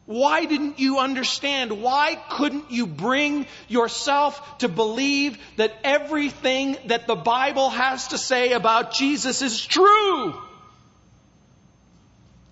Why 0.09 0.45
didn't 0.45 0.79
you 0.79 0.97
understand? 0.97 1.83
Why 1.83 2.15
couldn't 2.31 2.71
you 2.71 2.87
bring 2.87 3.45
yourself 3.67 4.57
to 4.57 4.67
believe 4.67 5.37
that 5.57 5.71
everything 5.83 6.77
that 6.87 7.05
the 7.05 7.15
Bible 7.15 7.69
has 7.69 8.07
to 8.07 8.17
say 8.17 8.53
about 8.53 8.91
Jesus 8.91 9.43
is 9.43 9.63
true? 9.63 10.33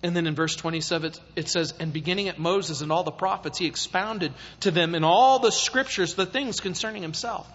And 0.04 0.14
then 0.14 0.28
in 0.28 0.36
verse 0.36 0.54
27, 0.54 1.14
it 1.34 1.48
says, 1.48 1.74
And 1.80 1.92
beginning 1.92 2.28
at 2.28 2.38
Moses 2.38 2.80
and 2.80 2.92
all 2.92 3.02
the 3.02 3.10
prophets, 3.10 3.58
he 3.58 3.66
expounded 3.66 4.32
to 4.60 4.70
them 4.70 4.94
in 4.94 5.02
all 5.02 5.40
the 5.40 5.50
scriptures 5.50 6.14
the 6.14 6.26
things 6.26 6.60
concerning 6.60 7.02
himself. 7.02 7.50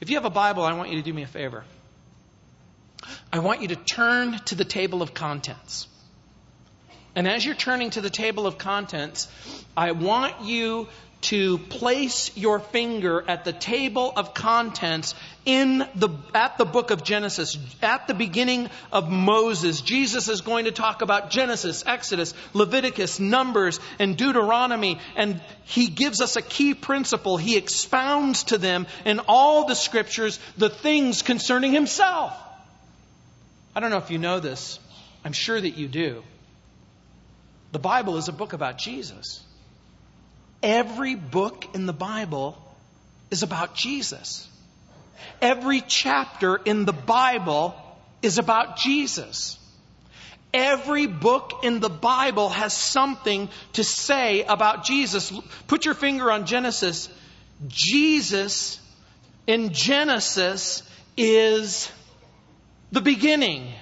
If 0.00 0.10
you 0.10 0.16
have 0.16 0.24
a 0.24 0.30
Bible, 0.30 0.64
I 0.64 0.72
want 0.72 0.90
you 0.90 0.96
to 0.96 1.02
do 1.02 1.14
me 1.14 1.22
a 1.22 1.28
favor. 1.28 1.64
I 3.32 3.40
want 3.40 3.62
you 3.62 3.68
to 3.68 3.76
turn 3.76 4.38
to 4.46 4.54
the 4.54 4.64
table 4.64 5.02
of 5.02 5.14
contents. 5.14 5.88
And 7.14 7.26
as 7.26 7.44
you're 7.44 7.54
turning 7.54 7.90
to 7.90 8.00
the 8.00 8.10
table 8.10 8.46
of 8.46 8.58
contents, 8.58 9.28
I 9.76 9.92
want 9.92 10.42
you 10.42 10.88
to 11.22 11.58
place 11.58 12.36
your 12.36 12.60
finger 12.60 13.24
at 13.26 13.44
the 13.44 13.52
table 13.52 14.12
of 14.16 14.34
contents 14.34 15.14
in 15.44 15.78
the, 15.94 16.08
at 16.34 16.58
the 16.58 16.64
book 16.64 16.90
of 16.90 17.02
Genesis, 17.02 17.58
at 17.82 18.06
the 18.06 18.14
beginning 18.14 18.68
of 18.92 19.10
Moses. 19.10 19.80
Jesus 19.80 20.28
is 20.28 20.42
going 20.42 20.66
to 20.66 20.72
talk 20.72 21.02
about 21.02 21.30
Genesis, 21.30 21.82
Exodus, 21.86 22.34
Leviticus, 22.52 23.18
Numbers, 23.18 23.80
and 23.98 24.16
Deuteronomy, 24.16 25.00
and 25.16 25.40
he 25.64 25.88
gives 25.88 26.20
us 26.20 26.36
a 26.36 26.42
key 26.42 26.74
principle. 26.74 27.38
He 27.38 27.56
expounds 27.56 28.44
to 28.44 28.58
them 28.58 28.86
in 29.04 29.20
all 29.26 29.66
the 29.66 29.74
scriptures 29.74 30.38
the 30.58 30.68
things 30.68 31.22
concerning 31.22 31.72
himself. 31.72 32.34
I 33.76 33.80
don't 33.80 33.90
know 33.90 33.98
if 33.98 34.10
you 34.10 34.16
know 34.16 34.40
this. 34.40 34.78
I'm 35.22 35.34
sure 35.34 35.60
that 35.60 35.76
you 35.76 35.86
do. 35.86 36.22
The 37.72 37.78
Bible 37.78 38.16
is 38.16 38.28
a 38.28 38.32
book 38.32 38.54
about 38.54 38.78
Jesus. 38.78 39.44
Every 40.62 41.14
book 41.14 41.66
in 41.74 41.84
the 41.84 41.92
Bible 41.92 42.56
is 43.30 43.42
about 43.42 43.74
Jesus. 43.74 44.48
Every 45.42 45.82
chapter 45.82 46.56
in 46.56 46.86
the 46.86 46.94
Bible 46.94 47.74
is 48.22 48.38
about 48.38 48.78
Jesus. 48.78 49.58
Every 50.54 51.06
book 51.06 51.60
in 51.62 51.80
the 51.80 51.90
Bible 51.90 52.48
has 52.48 52.72
something 52.72 53.50
to 53.74 53.84
say 53.84 54.44
about 54.44 54.84
Jesus. 54.84 55.30
Put 55.66 55.84
your 55.84 55.92
finger 55.92 56.32
on 56.32 56.46
Genesis. 56.46 57.10
Jesus 57.68 58.80
in 59.46 59.74
Genesis 59.74 60.82
is 61.18 61.90
the 62.92 63.00
beginning. 63.00 63.72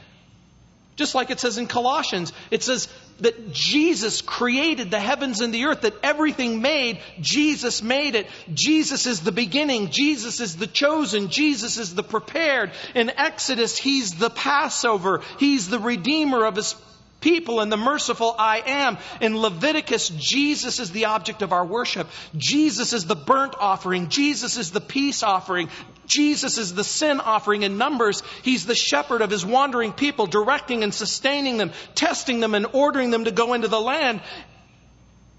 Just 0.96 1.14
like 1.14 1.30
it 1.30 1.40
says 1.40 1.58
in 1.58 1.66
Colossians, 1.66 2.32
it 2.52 2.62
says 2.62 2.88
that 3.20 3.52
Jesus 3.52 4.22
created 4.22 4.90
the 4.90 5.00
heavens 5.00 5.40
and 5.40 5.52
the 5.52 5.64
earth, 5.64 5.80
that 5.80 5.96
everything 6.04 6.62
made, 6.62 7.00
Jesus 7.20 7.82
made 7.82 8.14
it. 8.14 8.28
Jesus 8.52 9.06
is 9.06 9.20
the 9.20 9.32
beginning. 9.32 9.90
Jesus 9.90 10.40
is 10.40 10.56
the 10.56 10.68
chosen. 10.68 11.30
Jesus 11.30 11.78
is 11.78 11.94
the 11.94 12.04
prepared. 12.04 12.70
In 12.94 13.10
Exodus, 13.10 13.76
He's 13.76 14.14
the 14.14 14.30
Passover. 14.30 15.22
He's 15.38 15.68
the 15.68 15.80
Redeemer 15.80 16.44
of 16.44 16.54
His 16.54 16.76
people 17.24 17.60
and 17.60 17.72
the 17.72 17.76
merciful 17.78 18.36
I 18.38 18.62
am. 18.66 18.98
In 19.20 19.38
Leviticus, 19.38 20.10
Jesus 20.10 20.78
is 20.78 20.92
the 20.92 21.06
object 21.06 21.40
of 21.40 21.52
our 21.52 21.64
worship. 21.64 22.06
Jesus 22.36 22.92
is 22.92 23.06
the 23.06 23.16
burnt 23.16 23.54
offering. 23.58 24.10
Jesus 24.10 24.58
is 24.58 24.70
the 24.70 24.80
peace 24.82 25.22
offering. 25.22 25.70
Jesus 26.06 26.58
is 26.58 26.74
the 26.74 26.84
sin 26.84 27.20
offering 27.20 27.62
in 27.62 27.78
Numbers. 27.78 28.22
He's 28.42 28.66
the 28.66 28.74
shepherd 28.74 29.22
of 29.22 29.30
his 29.30 29.44
wandering 29.44 29.94
people, 29.94 30.26
directing 30.26 30.82
and 30.82 30.92
sustaining 30.92 31.56
them, 31.56 31.72
testing 31.94 32.40
them 32.40 32.54
and 32.54 32.66
ordering 32.74 33.10
them 33.10 33.24
to 33.24 33.30
go 33.30 33.54
into 33.54 33.68
the 33.68 33.80
land. 33.80 34.20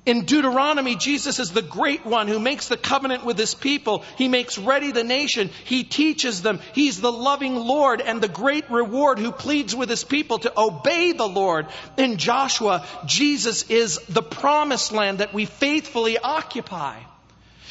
In 0.06 0.26
Deuteronomy, 0.26 0.96
Jesus 0.96 1.40
is 1.40 1.52
the 1.52 1.64
great 1.64 2.06
one 2.06 2.28
who 2.28 2.40
makes 2.40 2.68
the 2.68 2.78
covenant 2.78 3.26
with 3.26 3.40
his 3.40 3.56
people. 3.56 4.04
He 4.18 4.28
makes 4.28 4.58
ready 4.58 4.92
the 4.92 5.04
nation. 5.04 5.50
He 5.64 5.84
teaches 5.84 6.44
them. 6.44 6.60
He's 6.74 7.02
the 7.02 7.12
loving 7.12 7.56
Lord 7.56 8.02
and 8.02 8.22
the 8.22 8.28
great 8.28 8.70
reward 8.70 9.18
who 9.18 9.32
pleads 9.32 9.76
with 9.76 9.90
his 9.90 10.04
people 10.04 10.40
to 10.40 10.54
obey 10.56 11.14
the 11.14 11.28
Lord. 11.28 11.68
In 11.98 12.18
Joshua, 12.18 12.86
Jesus 13.06 13.64
is 13.70 14.00
the 14.08 14.22
promised 14.22 14.92
land 14.92 15.18
that 15.18 15.34
we 15.34 15.46
faithfully 15.46 16.20
occupy. 16.20 17.00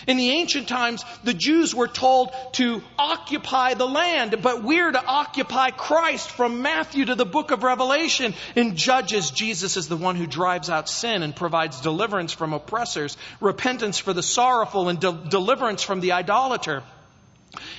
In 0.07 0.17
the 0.17 0.31
ancient 0.31 0.69
times, 0.69 1.05
the 1.23 1.35
Jews 1.35 1.75
were 1.75 1.89
told 1.89 2.33
to 2.53 2.83
occupy 2.99 3.75
the 3.75 3.87
land, 3.87 4.43
but 4.43 4.63
we're 4.63 4.91
to 4.91 5.05
occupy 5.05 5.71
Christ 5.71 6.31
from 6.31 6.63
Matthew 6.63 7.07
to 7.07 7.15
the 7.15 7.25
book 7.25 7.51
of 7.51 7.63
Revelation. 7.63 8.35
In 8.55 8.77
Judges, 8.77 9.31
Jesus 9.31 9.77
is 9.77 9.89
the 9.89 9.97
one 9.97 10.17
who 10.17 10.27
drives 10.27 10.71
out 10.71 10.89
sin 10.89 11.23
and 11.23 11.35
provides 11.35 11.81
deliverance 11.81 12.33
from 12.33 12.53
oppressors, 12.53 13.17
repentance 13.41 13.99
for 13.99 14.13
the 14.13 14.23
sorrowful, 14.23 14.89
and 14.89 15.01
de- 15.01 15.13
deliverance 15.13 15.83
from 15.83 16.01
the 16.01 16.13
idolater. 16.13 16.83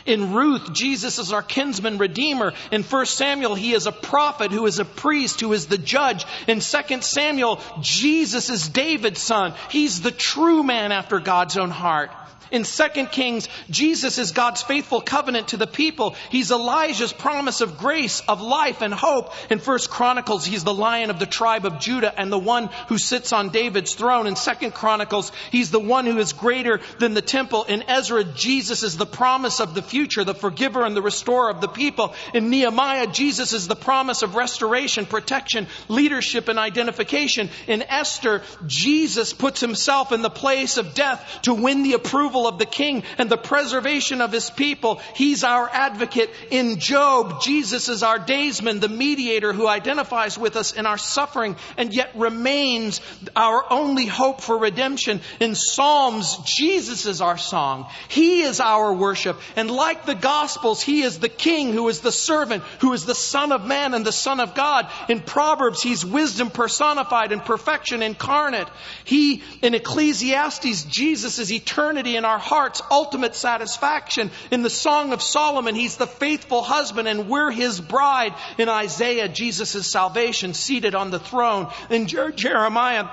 In 0.06 0.34
Ruth, 0.34 0.72
Jesus 0.72 1.18
is 1.18 1.34
our 1.34 1.42
kinsman 1.42 1.98
redeemer. 1.98 2.54
In 2.72 2.84
1 2.84 3.06
Samuel, 3.08 3.56
he 3.56 3.74
is 3.74 3.88
a 3.88 3.92
prophet 3.92 4.52
who 4.52 4.68
is 4.68 4.78
a 4.78 4.86
priest, 4.86 5.42
who 5.42 5.52
is 5.54 5.66
the 5.66 5.80
judge. 5.80 6.26
In 6.48 6.60
2 6.60 7.02
Samuel, 7.02 7.60
Jesus 7.82 8.50
is 8.50 8.70
David's 8.70 9.22
son. 9.22 9.54
He's 9.72 10.02
the 10.02 10.12
true 10.12 10.62
man 10.62 10.92
after 10.92 11.20
God's 11.20 11.58
own 11.58 11.72
heart. 11.72 12.12
In 12.56 12.64
2 12.64 13.08
Kings, 13.08 13.50
Jesus 13.70 14.18
is 14.18 14.32
God's 14.32 14.62
faithful 14.62 15.02
covenant 15.02 15.50
to 15.50 15.58
the 15.58 15.68
people. 15.68 16.16
He's 16.30 16.52
Elijah's 16.52 17.12
promise 17.12 17.60
of 17.60 17.78
grace, 17.78 18.22
of 18.30 18.40
life 18.40 18.82
and 18.82 18.94
hope. 18.94 19.34
In 19.52 19.60
1 19.60 19.80
Chronicles, 19.90 20.46
he's 20.46 20.64
the 20.64 20.74
lion 20.74 21.10
of 21.10 21.20
the 21.20 21.26
tribe 21.26 21.66
of 21.66 21.80
Judah 21.80 22.18
and 22.18 22.32
the 22.32 22.40
one 22.40 22.70
who 22.88 22.98
sits 22.98 23.34
on 23.34 23.50
David's 23.50 23.94
throne. 23.94 24.26
In 24.26 24.36
2 24.36 24.72
Chronicles, 24.72 25.34
he's 25.52 25.70
the 25.70 25.82
one 25.82 26.06
who 26.06 26.18
is 26.18 26.32
greater 26.32 26.80
than 26.98 27.14
the 27.14 27.22
temple. 27.22 27.66
In 27.66 27.84
Ezra, 27.90 28.24
Jesus 28.24 28.84
is 28.84 28.96
the 28.96 29.06
promise 29.06 29.60
of 29.60 29.76
the 29.76 29.82
future, 29.82 30.24
the 30.24 30.34
forgiver 30.34 30.86
and 30.86 30.96
the 30.96 31.02
restorer 31.02 31.50
of 31.50 31.60
the 31.60 31.68
people. 31.68 32.14
In 32.34 32.50
Nehemiah, 32.50 33.08
Jesus 33.08 33.52
is 33.52 33.68
the 33.68 33.76
promise 33.76 34.22
of 34.22 34.36
restoration, 34.36 35.06
protection, 35.06 35.68
leadership, 35.90 36.48
and 36.48 36.58
identification. 36.58 37.50
In 37.68 37.82
Esther, 37.82 38.44
Jesus 38.66 39.34
puts 39.34 39.60
himself 39.60 40.14
in 40.14 40.22
the 40.22 40.30
place 40.30 40.78
of 40.78 40.94
death 40.94 41.40
to 41.42 41.54
win 41.54 41.84
the 41.84 41.96
approval 41.96 42.45
of 42.48 42.60
the 42.60 42.66
king 42.66 43.04
and 43.18 43.30
the 43.30 43.38
preservation 43.38 44.22
of 44.22 44.32
his 44.32 44.50
people. 44.50 45.02
He's 45.16 45.44
our 45.44 45.70
advocate. 45.70 46.30
In 46.52 46.80
Job, 46.80 47.42
Jesus 47.42 47.90
is 47.90 48.04
our 48.04 48.20
daysman, 48.20 48.80
the 48.80 48.90
mediator 48.90 49.54
who 49.54 49.68
identifies 49.68 50.38
with 50.38 50.56
us 50.56 50.74
in 50.74 50.86
our 50.86 50.98
suffering 50.98 51.56
and 51.78 51.94
yet 51.94 52.12
remains 52.16 53.02
our 53.36 53.66
only 53.72 54.06
hope 54.06 54.42
for 54.42 54.58
redemption. 54.58 55.22
In 55.40 55.56
Psalms, 55.56 56.38
Jesus 56.46 57.06
is 57.06 57.22
our 57.22 57.38
song. 57.38 57.88
He 58.08 58.42
is 58.42 58.60
our 58.60 58.94
worship. 58.94 59.40
And 59.56 59.70
like 59.70 60.06
the 60.06 60.16
Gospels, 60.16 60.82
He 60.82 61.02
is 61.02 61.20
the 61.20 61.30
King 61.30 61.74
who 61.74 61.88
is 61.90 62.02
the 62.02 62.12
servant, 62.12 62.64
who 62.80 62.94
is 62.94 63.06
the 63.06 63.16
Son 63.16 63.52
of 63.52 63.66
Man 63.66 63.94
and 63.94 64.06
the 64.06 64.12
Son 64.12 64.40
of 64.40 64.56
God. 64.56 64.90
In 65.10 65.22
Proverbs, 65.22 65.82
He's 65.82 66.06
wisdom 66.06 66.50
personified 66.50 67.32
and 67.32 67.44
perfection 67.44 68.02
incarnate. 68.02 68.68
He, 69.04 69.44
in 69.62 69.74
Ecclesiastes, 69.74 70.84
Jesus 70.86 71.40
is 71.40 71.52
eternity 71.52 72.16
in 72.26 72.32
our 72.32 72.40
hearts, 72.40 72.82
ultimate 72.90 73.36
satisfaction. 73.36 74.32
In 74.50 74.64
the 74.64 74.70
Song 74.70 75.14
of 75.14 75.22
Solomon, 75.22 75.76
He's 75.76 75.98
the 75.98 76.08
faithful 76.08 76.64
husband 76.64 77.08
and 77.08 77.30
we're 77.30 77.52
His 77.52 77.80
bride. 77.80 78.34
In 78.58 78.68
Isaiah, 78.68 79.30
Jesus 79.30 79.76
salvation 79.86 80.56
seated 80.56 80.96
on 80.96 81.12
the 81.12 81.20
throne. 81.20 81.72
In 81.92 82.08
Jeremiah, 82.08 83.10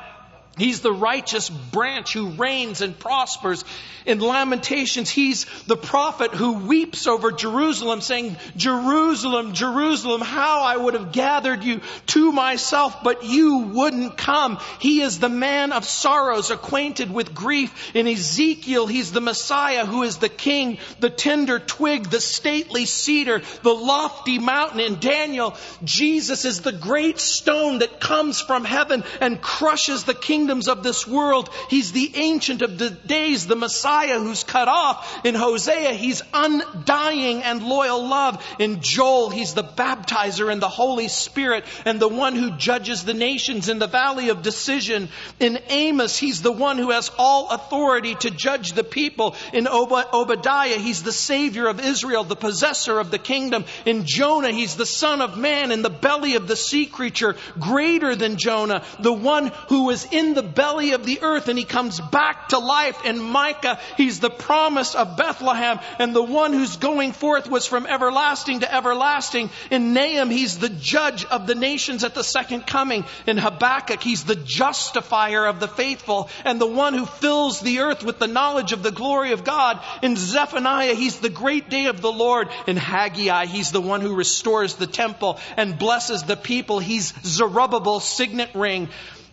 He's 0.59 0.81
the 0.81 0.93
righteous 0.93 1.49
branch 1.49 2.13
who 2.13 2.31
reigns 2.31 2.83
and 2.83 2.99
prospers. 2.99 3.65
In 4.05 4.19
Lamentations, 4.19 5.09
he's 5.09 5.47
the 5.67 5.77
prophet 5.77 6.33
who 6.33 6.67
weeps 6.67 7.07
over 7.07 7.33
Jerusalem 7.33 8.01
saying, 8.01 8.37
Jerusalem, 8.57 9.55
Jerusalem, 9.55 10.21
how 10.21 10.63
I 10.63 10.77
would 10.77 10.95
have 10.95 11.13
gathered 11.13 11.65
you 11.65 11.81
to 12.09 12.33
myself, 12.33 13.03
but 13.03 13.25
you 13.25 13.59
wouldn't 13.59 14.19
come. 14.19 14.59
He 14.79 15.01
is 15.01 15.19
the 15.19 15.29
man 15.29 15.73
of 15.73 15.85
sorrows, 15.85 16.51
acquainted 16.51 17.11
with 17.13 17.33
grief. 17.33 17.95
In 17.95 18.07
Ezekiel, 18.07 18.87
he's 18.87 19.13
the 19.13 19.21
Messiah 19.21 19.87
who 19.87 20.03
is 20.03 20.19
the 20.19 20.29
king, 20.29 20.79
the 21.01 21.11
tender 21.11 21.59
twig, 21.59 22.11
the 22.11 22.21
stately 22.21 22.85
cedar, 22.85 23.41
the 23.63 23.75
lofty 23.75 24.39
mountain. 24.39 24.81
In 24.81 24.99
Daniel, 24.99 25.57
Jesus 25.85 26.45
is 26.45 26.61
the 26.61 26.73
great 26.73 27.21
stone 27.21 27.79
that 27.79 28.01
comes 28.01 28.41
from 28.41 28.65
heaven 28.65 29.05
and 29.21 29.41
crushes 29.41 30.05
the 30.05 30.15
kingdoms 30.43 30.67
of 30.67 30.83
this 30.83 31.07
world. 31.07 31.49
He's 31.71 31.93
the 31.93 32.11
ancient 32.17 32.63
of 32.63 32.77
the 32.77 32.91
days, 32.91 33.47
the 33.47 33.55
Messiah 33.55 34.19
who's 34.19 34.43
cut 34.43 34.67
off. 34.67 35.25
In 35.25 35.37
Hosea, 35.37 35.93
he's 35.93 36.21
undying 36.35 37.45
and 37.45 37.63
loyal 37.63 38.09
love. 38.09 38.45
In 38.59 38.81
Joel, 38.81 39.31
he's 39.31 39.55
the 39.55 39.63
baptizer 39.63 40.51
and 40.51 40.61
the 40.61 40.69
Holy 40.69 41.07
Spirit 41.07 41.65
and 41.85 42.01
the 42.01 42.09
one 42.09 42.35
who 42.35 42.57
judges 42.57 43.05
the 43.05 43.15
nations 43.15 43.69
in 43.69 43.79
the 43.79 43.87
valley 43.87 44.31
of 44.31 44.43
decision. 44.43 45.11
In 45.39 45.61
Amos, 45.69 46.19
he's 46.19 46.43
the 46.43 46.51
one 46.51 46.77
who 46.77 46.91
has 46.91 47.13
all 47.19 47.51
authority 47.51 48.17
to 48.17 48.31
judge 48.33 48.73
the 48.73 48.83
people. 48.83 49.37
In 49.53 49.69
Ob- 49.69 50.09
Obadiah, 50.13 50.79
he's 50.79 51.05
the 51.05 51.13
savior 51.13 51.69
of 51.69 51.79
Israel, 51.79 52.25
the 52.25 52.35
possessor 52.35 52.99
of 52.99 53.13
the 53.13 53.19
kingdom. 53.21 53.65
In 53.87 54.07
Jonah, 54.07 54.51
he's 54.51 54.75
the 54.75 54.87
son 54.87 55.21
of 55.21 55.39
man 55.39 55.71
in 55.71 55.83
the 55.83 55.91
belly 55.91 56.35
of 56.35 56.49
the 56.49 56.57
sea 56.57 56.87
creature, 56.87 57.37
greater 57.61 58.17
than 58.17 58.39
Jonah, 58.39 58.83
the 58.99 59.13
one 59.13 59.53
who 59.69 59.85
was 59.85 60.05
in 60.11 60.32
the 60.35 60.43
belly 60.43 60.93
of 60.93 61.05
the 61.05 61.23
earth 61.23 61.49
and 61.49 61.59
he 61.59 61.65
comes 61.65 62.01
back 62.01 62.49
to 62.51 62.59
life. 62.59 63.05
In 63.05 63.21
Micah, 63.21 63.79
He's 63.97 64.21
the 64.21 64.31
promise 64.31 64.95
of 64.95 65.17
Bethlehem 65.17 65.79
and 65.99 66.15
the 66.15 66.23
one 66.23 66.53
who's 66.53 66.77
going 66.77 67.13
forth 67.13 67.49
was 67.49 67.67
from 67.67 67.87
everlasting 67.87 68.61
to 68.61 68.75
everlasting. 68.75 69.51
In 69.71 69.93
Nahum, 69.93 70.31
he's 70.31 70.59
the 70.59 70.69
judge 70.69 71.25
of 71.25 71.47
the 71.47 71.55
nations 71.55 72.05
at 72.05 72.15
the 72.15 72.25
second 72.25 72.67
coming. 72.67 73.05
In 73.27 73.39
Habakkuk, 73.39 74.03
he's 74.03 74.25
the 74.25 74.37
justifier 74.37 75.47
of 75.47 75.61
the 75.61 75.69
faithful 75.69 76.31
and 76.45 76.61
the 76.61 76.67
one 76.67 76.95
who 76.95 77.07
fills 77.07 77.61
the 77.61 77.81
earth 77.81 78.05
with 78.05 78.19
the 78.19 78.27
knowledge 78.27 78.73
of 78.73 78.83
the 78.83 78.91
glory 78.91 79.33
of 79.33 79.45
God. 79.45 79.81
In 80.03 80.17
Zephaniah, 80.17 80.95
he's 80.95 81.21
the 81.21 81.31
great 81.31 81.69
day 81.69 81.87
of 81.87 82.01
the 82.01 82.13
Lord. 82.13 82.49
In 82.67 82.77
Haggai, 82.77 83.47
he's 83.47 83.71
the 83.71 83.81
one 83.81 84.01
who 84.01 84.15
restores 84.15 84.75
the 84.75 84.87
temple 84.87 85.39
and 85.57 85.79
blesses 85.79 86.23
the 86.23 86.37
people. 86.37 86.79
He's 86.79 87.13
Zerubbabel's 87.23 88.05
signet 88.05 88.51
ring. 88.55 88.89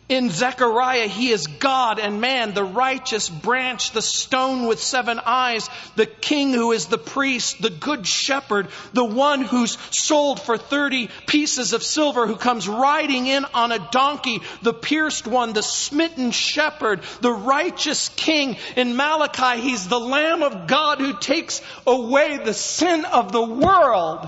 In 0.09 0.31
Zechariah, 0.31 1.07
he 1.07 1.29
is 1.29 1.45
God 1.45 1.99
and 1.99 2.19
man, 2.19 2.55
the 2.55 2.63
righteous 2.63 3.29
branch, 3.29 3.91
the 3.91 4.01
stone 4.01 4.65
with 4.65 4.81
seven 4.81 5.19
eyes, 5.23 5.69
the 5.95 6.07
king 6.07 6.51
who 6.51 6.71
is 6.71 6.87
the 6.87 6.97
priest, 6.97 7.61
the 7.61 7.69
good 7.69 8.07
shepherd, 8.07 8.69
the 8.93 9.05
one 9.05 9.41
who's 9.41 9.77
sold 9.91 10.41
for 10.41 10.57
30 10.57 11.11
pieces 11.27 11.73
of 11.73 11.83
silver, 11.83 12.25
who 12.25 12.37
comes 12.37 12.67
riding 12.67 13.27
in 13.27 13.45
on 13.53 13.71
a 13.71 13.87
donkey, 13.91 14.41
the 14.63 14.73
pierced 14.73 15.27
one, 15.27 15.53
the 15.53 15.61
smitten 15.61 16.31
shepherd, 16.31 17.01
the 17.21 17.31
righteous 17.31 18.09
king. 18.15 18.57
In 18.75 18.95
Malachi, 18.95 19.61
he's 19.61 19.87
the 19.87 19.99
Lamb 19.99 20.41
of 20.41 20.65
God 20.65 20.97
who 20.97 21.19
takes 21.19 21.61
away 21.85 22.37
the 22.37 22.55
sin 22.55 23.05
of 23.05 23.31
the 23.31 23.43
world. 23.43 24.27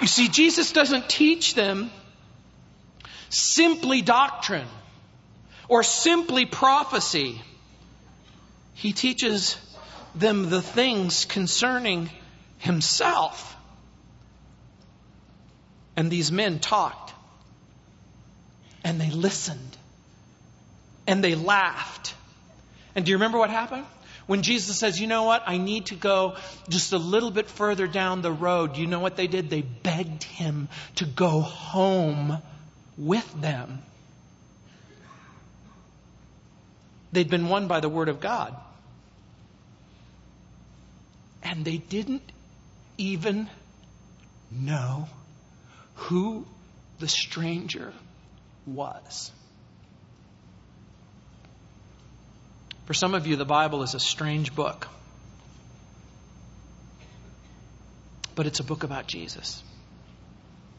You 0.00 0.06
see, 0.06 0.28
Jesus 0.28 0.72
doesn't 0.72 1.08
teach 1.08 1.54
them 1.54 1.90
simply 3.30 4.02
doctrine 4.02 4.68
or 5.68 5.82
simply 5.82 6.46
prophecy. 6.46 7.40
He 8.74 8.92
teaches 8.92 9.56
them 10.14 10.50
the 10.50 10.62
things 10.62 11.24
concerning 11.24 12.10
himself. 12.58 13.56
And 15.96 16.10
these 16.10 16.30
men 16.30 16.60
talked 16.60 17.12
and 18.84 19.00
they 19.00 19.10
listened 19.10 19.76
and 21.06 21.24
they 21.24 21.34
laughed. 21.34 22.14
And 22.94 23.04
do 23.04 23.10
you 23.10 23.16
remember 23.16 23.38
what 23.38 23.50
happened? 23.50 23.84
When 24.28 24.42
Jesus 24.42 24.78
says, 24.78 25.00
you 25.00 25.06
know 25.06 25.22
what, 25.22 25.42
I 25.46 25.56
need 25.56 25.86
to 25.86 25.94
go 25.94 26.36
just 26.68 26.92
a 26.92 26.98
little 26.98 27.30
bit 27.30 27.48
further 27.48 27.86
down 27.86 28.20
the 28.20 28.30
road, 28.30 28.76
you 28.76 28.86
know 28.86 29.00
what 29.00 29.16
they 29.16 29.26
did? 29.26 29.48
They 29.48 29.62
begged 29.62 30.22
him 30.22 30.68
to 30.96 31.06
go 31.06 31.40
home 31.40 32.42
with 32.98 33.40
them. 33.40 33.82
They'd 37.10 37.30
been 37.30 37.48
won 37.48 37.68
by 37.68 37.80
the 37.80 37.88
Word 37.88 38.10
of 38.10 38.20
God. 38.20 38.54
And 41.42 41.64
they 41.64 41.78
didn't 41.78 42.30
even 42.98 43.48
know 44.50 45.08
who 45.94 46.44
the 46.98 47.08
stranger 47.08 47.94
was. 48.66 49.32
For 52.88 52.94
some 52.94 53.12
of 53.12 53.26
you, 53.26 53.36
the 53.36 53.44
Bible 53.44 53.82
is 53.82 53.92
a 53.92 54.00
strange 54.00 54.54
book. 54.54 54.88
But 58.34 58.46
it's 58.46 58.60
a 58.60 58.64
book 58.64 58.82
about 58.82 59.06
Jesus. 59.06 59.62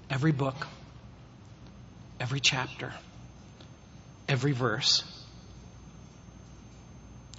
Every 0.09 0.31
book, 0.31 0.55
every 2.19 2.39
chapter, 2.39 2.91
every 4.27 4.53
verse. 4.53 5.03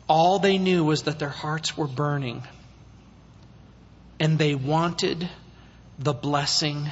All 0.08 0.38
they 0.38 0.56
knew 0.56 0.84
was 0.84 1.02
that 1.02 1.18
their 1.18 1.30
hearts 1.30 1.76
were 1.76 1.88
burning 1.88 2.44
and 4.20 4.38
they 4.38 4.54
wanted 4.54 5.28
the 5.98 6.12
blessing 6.12 6.88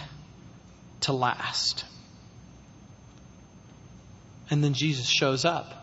to 1.02 1.12
last. 1.12 1.84
And 4.50 4.64
then 4.64 4.74
Jesus 4.74 5.08
shows 5.08 5.44
up. 5.44 5.77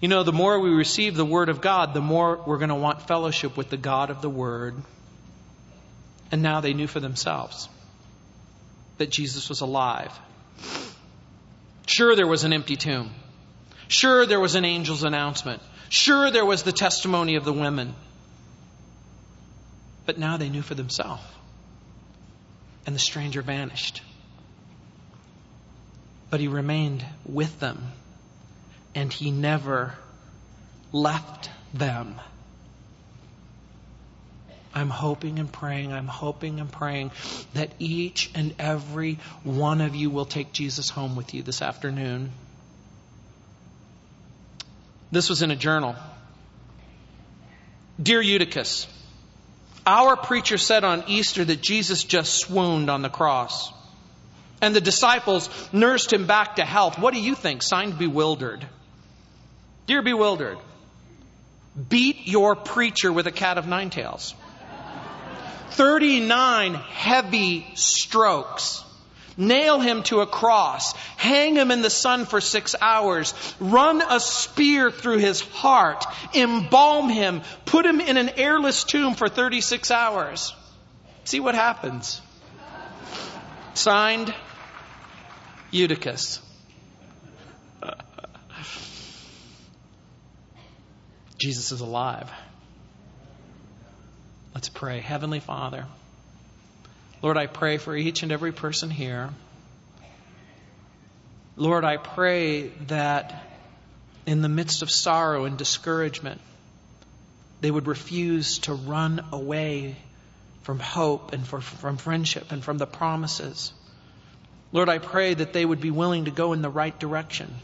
You 0.00 0.08
know, 0.08 0.22
the 0.22 0.32
more 0.32 0.60
we 0.60 0.70
receive 0.70 1.16
the 1.16 1.24
Word 1.24 1.48
of 1.48 1.60
God, 1.60 1.94
the 1.94 2.02
more 2.02 2.40
we're 2.46 2.58
going 2.58 2.68
to 2.68 2.74
want 2.74 3.06
fellowship 3.08 3.56
with 3.56 3.70
the 3.70 3.78
God 3.78 4.10
of 4.10 4.20
the 4.20 4.28
Word. 4.28 4.74
And 6.30 6.42
now 6.42 6.60
they 6.60 6.74
knew 6.74 6.86
for 6.86 7.00
themselves 7.00 7.68
that 8.98 9.10
Jesus 9.10 9.48
was 9.48 9.62
alive. 9.62 10.12
Sure, 11.86 12.14
there 12.14 12.26
was 12.26 12.44
an 12.44 12.52
empty 12.52 12.76
tomb. 12.76 13.10
Sure, 13.88 14.26
there 14.26 14.40
was 14.40 14.54
an 14.54 14.64
angel's 14.64 15.04
announcement. 15.04 15.62
Sure, 15.88 16.30
there 16.30 16.44
was 16.44 16.62
the 16.62 16.72
testimony 16.72 17.36
of 17.36 17.44
the 17.44 17.52
women. 17.52 17.94
But 20.04 20.18
now 20.18 20.36
they 20.36 20.48
knew 20.48 20.62
for 20.62 20.74
themselves. 20.74 21.22
And 22.84 22.94
the 22.94 23.00
stranger 23.00 23.40
vanished. 23.40 24.02
But 26.28 26.40
he 26.40 26.48
remained 26.48 27.04
with 27.24 27.58
them 27.60 27.92
and 28.96 29.12
he 29.12 29.30
never 29.30 29.94
left 30.90 31.50
them. 31.74 32.20
I'm 34.74 34.90
hoping 34.90 35.38
and 35.38 35.52
praying, 35.52 35.92
I'm 35.92 36.06
hoping 36.06 36.60
and 36.60 36.72
praying 36.72 37.10
that 37.54 37.70
each 37.78 38.30
and 38.34 38.54
every 38.58 39.18
one 39.44 39.80
of 39.80 39.94
you 39.94 40.10
will 40.10 40.24
take 40.24 40.52
Jesus 40.52 40.90
home 40.90 41.14
with 41.14 41.34
you 41.34 41.42
this 41.42 41.62
afternoon. 41.62 42.32
This 45.12 45.28
was 45.28 45.42
in 45.42 45.50
a 45.50 45.56
journal. 45.56 45.94
Dear 48.02 48.20
Eutychus, 48.20 48.86
our 49.86 50.16
preacher 50.16 50.58
said 50.58 50.84
on 50.84 51.04
Easter 51.06 51.44
that 51.44 51.60
Jesus 51.62 52.02
just 52.02 52.34
swooned 52.34 52.90
on 52.90 53.02
the 53.02 53.08
cross. 53.10 53.72
and 54.60 54.74
the 54.74 54.80
disciples 54.80 55.48
nursed 55.72 56.12
him 56.12 56.26
back 56.26 56.56
to 56.56 56.64
health. 56.64 56.98
What 56.98 57.14
do 57.14 57.20
you 57.20 57.34
think? 57.34 57.62
Signed 57.62 57.98
bewildered. 57.98 58.66
Dear 59.86 60.02
bewildered, 60.02 60.58
beat 61.88 62.26
your 62.26 62.56
preacher 62.56 63.12
with 63.12 63.26
a 63.26 63.32
cat 63.32 63.58
of 63.58 63.66
nine 63.66 63.90
tails. 63.90 64.34
39 65.70 66.74
heavy 66.74 67.66
strokes. 67.74 68.82
Nail 69.36 69.80
him 69.80 70.02
to 70.04 70.22
a 70.22 70.26
cross. 70.26 70.94
Hang 71.16 71.56
him 71.56 71.70
in 71.70 71.82
the 71.82 71.90
sun 71.90 72.24
for 72.24 72.40
six 72.40 72.74
hours. 72.80 73.34
Run 73.60 74.02
a 74.02 74.18
spear 74.18 74.90
through 74.90 75.18
his 75.18 75.42
heart. 75.42 76.06
Embalm 76.34 77.10
him. 77.10 77.42
Put 77.66 77.84
him 77.84 78.00
in 78.00 78.16
an 78.16 78.30
airless 78.38 78.84
tomb 78.84 79.14
for 79.14 79.28
36 79.28 79.90
hours. 79.90 80.54
See 81.24 81.40
what 81.40 81.54
happens. 81.54 82.22
Signed, 83.74 84.34
Eutychus. 85.70 86.40
Jesus 91.46 91.70
is 91.70 91.80
alive. 91.80 92.28
Let's 94.52 94.68
pray. 94.68 94.98
Heavenly 94.98 95.38
Father, 95.38 95.86
Lord, 97.22 97.36
I 97.36 97.46
pray 97.46 97.76
for 97.78 97.94
each 97.94 98.24
and 98.24 98.32
every 98.32 98.50
person 98.50 98.90
here. 98.90 99.30
Lord, 101.54 101.84
I 101.84 101.98
pray 101.98 102.70
that 102.88 103.44
in 104.26 104.42
the 104.42 104.48
midst 104.48 104.82
of 104.82 104.90
sorrow 104.90 105.44
and 105.44 105.56
discouragement, 105.56 106.40
they 107.60 107.70
would 107.70 107.86
refuse 107.86 108.58
to 108.66 108.74
run 108.74 109.24
away 109.30 109.94
from 110.64 110.80
hope 110.80 111.32
and 111.32 111.46
for, 111.46 111.60
from 111.60 111.96
friendship 111.96 112.50
and 112.50 112.64
from 112.64 112.76
the 112.76 112.88
promises. 112.88 113.72
Lord, 114.72 114.88
I 114.88 114.98
pray 114.98 115.34
that 115.34 115.52
they 115.52 115.64
would 115.64 115.80
be 115.80 115.92
willing 115.92 116.24
to 116.24 116.32
go 116.32 116.54
in 116.54 116.60
the 116.60 116.70
right 116.70 116.98
direction, 116.98 117.54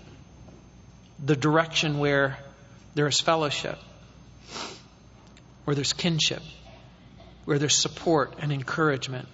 the 1.19 1.35
direction 1.35 1.99
where 1.99 2.39
there 2.95 3.07
is 3.07 3.21
fellowship, 3.21 3.79
where 5.65 5.75
there's 5.75 5.93
kinship, 5.93 6.43
where 7.45 7.59
there's 7.59 7.77
support 7.77 8.35
and 8.39 8.53
encouragement. 8.53 9.29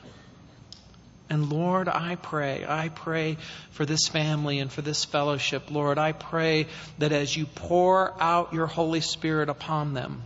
And 1.30 1.50
Lord, 1.50 1.88
I 1.88 2.14
pray, 2.14 2.64
I 2.66 2.88
pray 2.88 3.36
for 3.72 3.84
this 3.84 4.08
family 4.08 4.60
and 4.60 4.72
for 4.72 4.80
this 4.80 5.04
fellowship. 5.04 5.70
Lord, 5.70 5.98
I 5.98 6.12
pray 6.12 6.68
that 6.98 7.12
as 7.12 7.36
you 7.36 7.44
pour 7.44 8.14
out 8.20 8.54
your 8.54 8.66
Holy 8.66 9.02
Spirit 9.02 9.50
upon 9.50 9.92
them, 9.92 10.22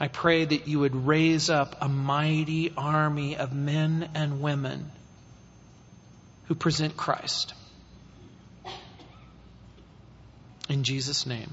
I 0.00 0.08
pray 0.08 0.44
that 0.44 0.66
you 0.66 0.80
would 0.80 1.06
raise 1.06 1.50
up 1.50 1.76
a 1.80 1.88
mighty 1.88 2.72
army 2.76 3.36
of 3.36 3.52
men 3.52 4.10
and 4.14 4.40
women 4.42 4.90
who 6.46 6.56
present 6.56 6.96
Christ. 6.96 7.54
In 10.68 10.82
Jesus' 10.82 11.26
name. 11.26 11.52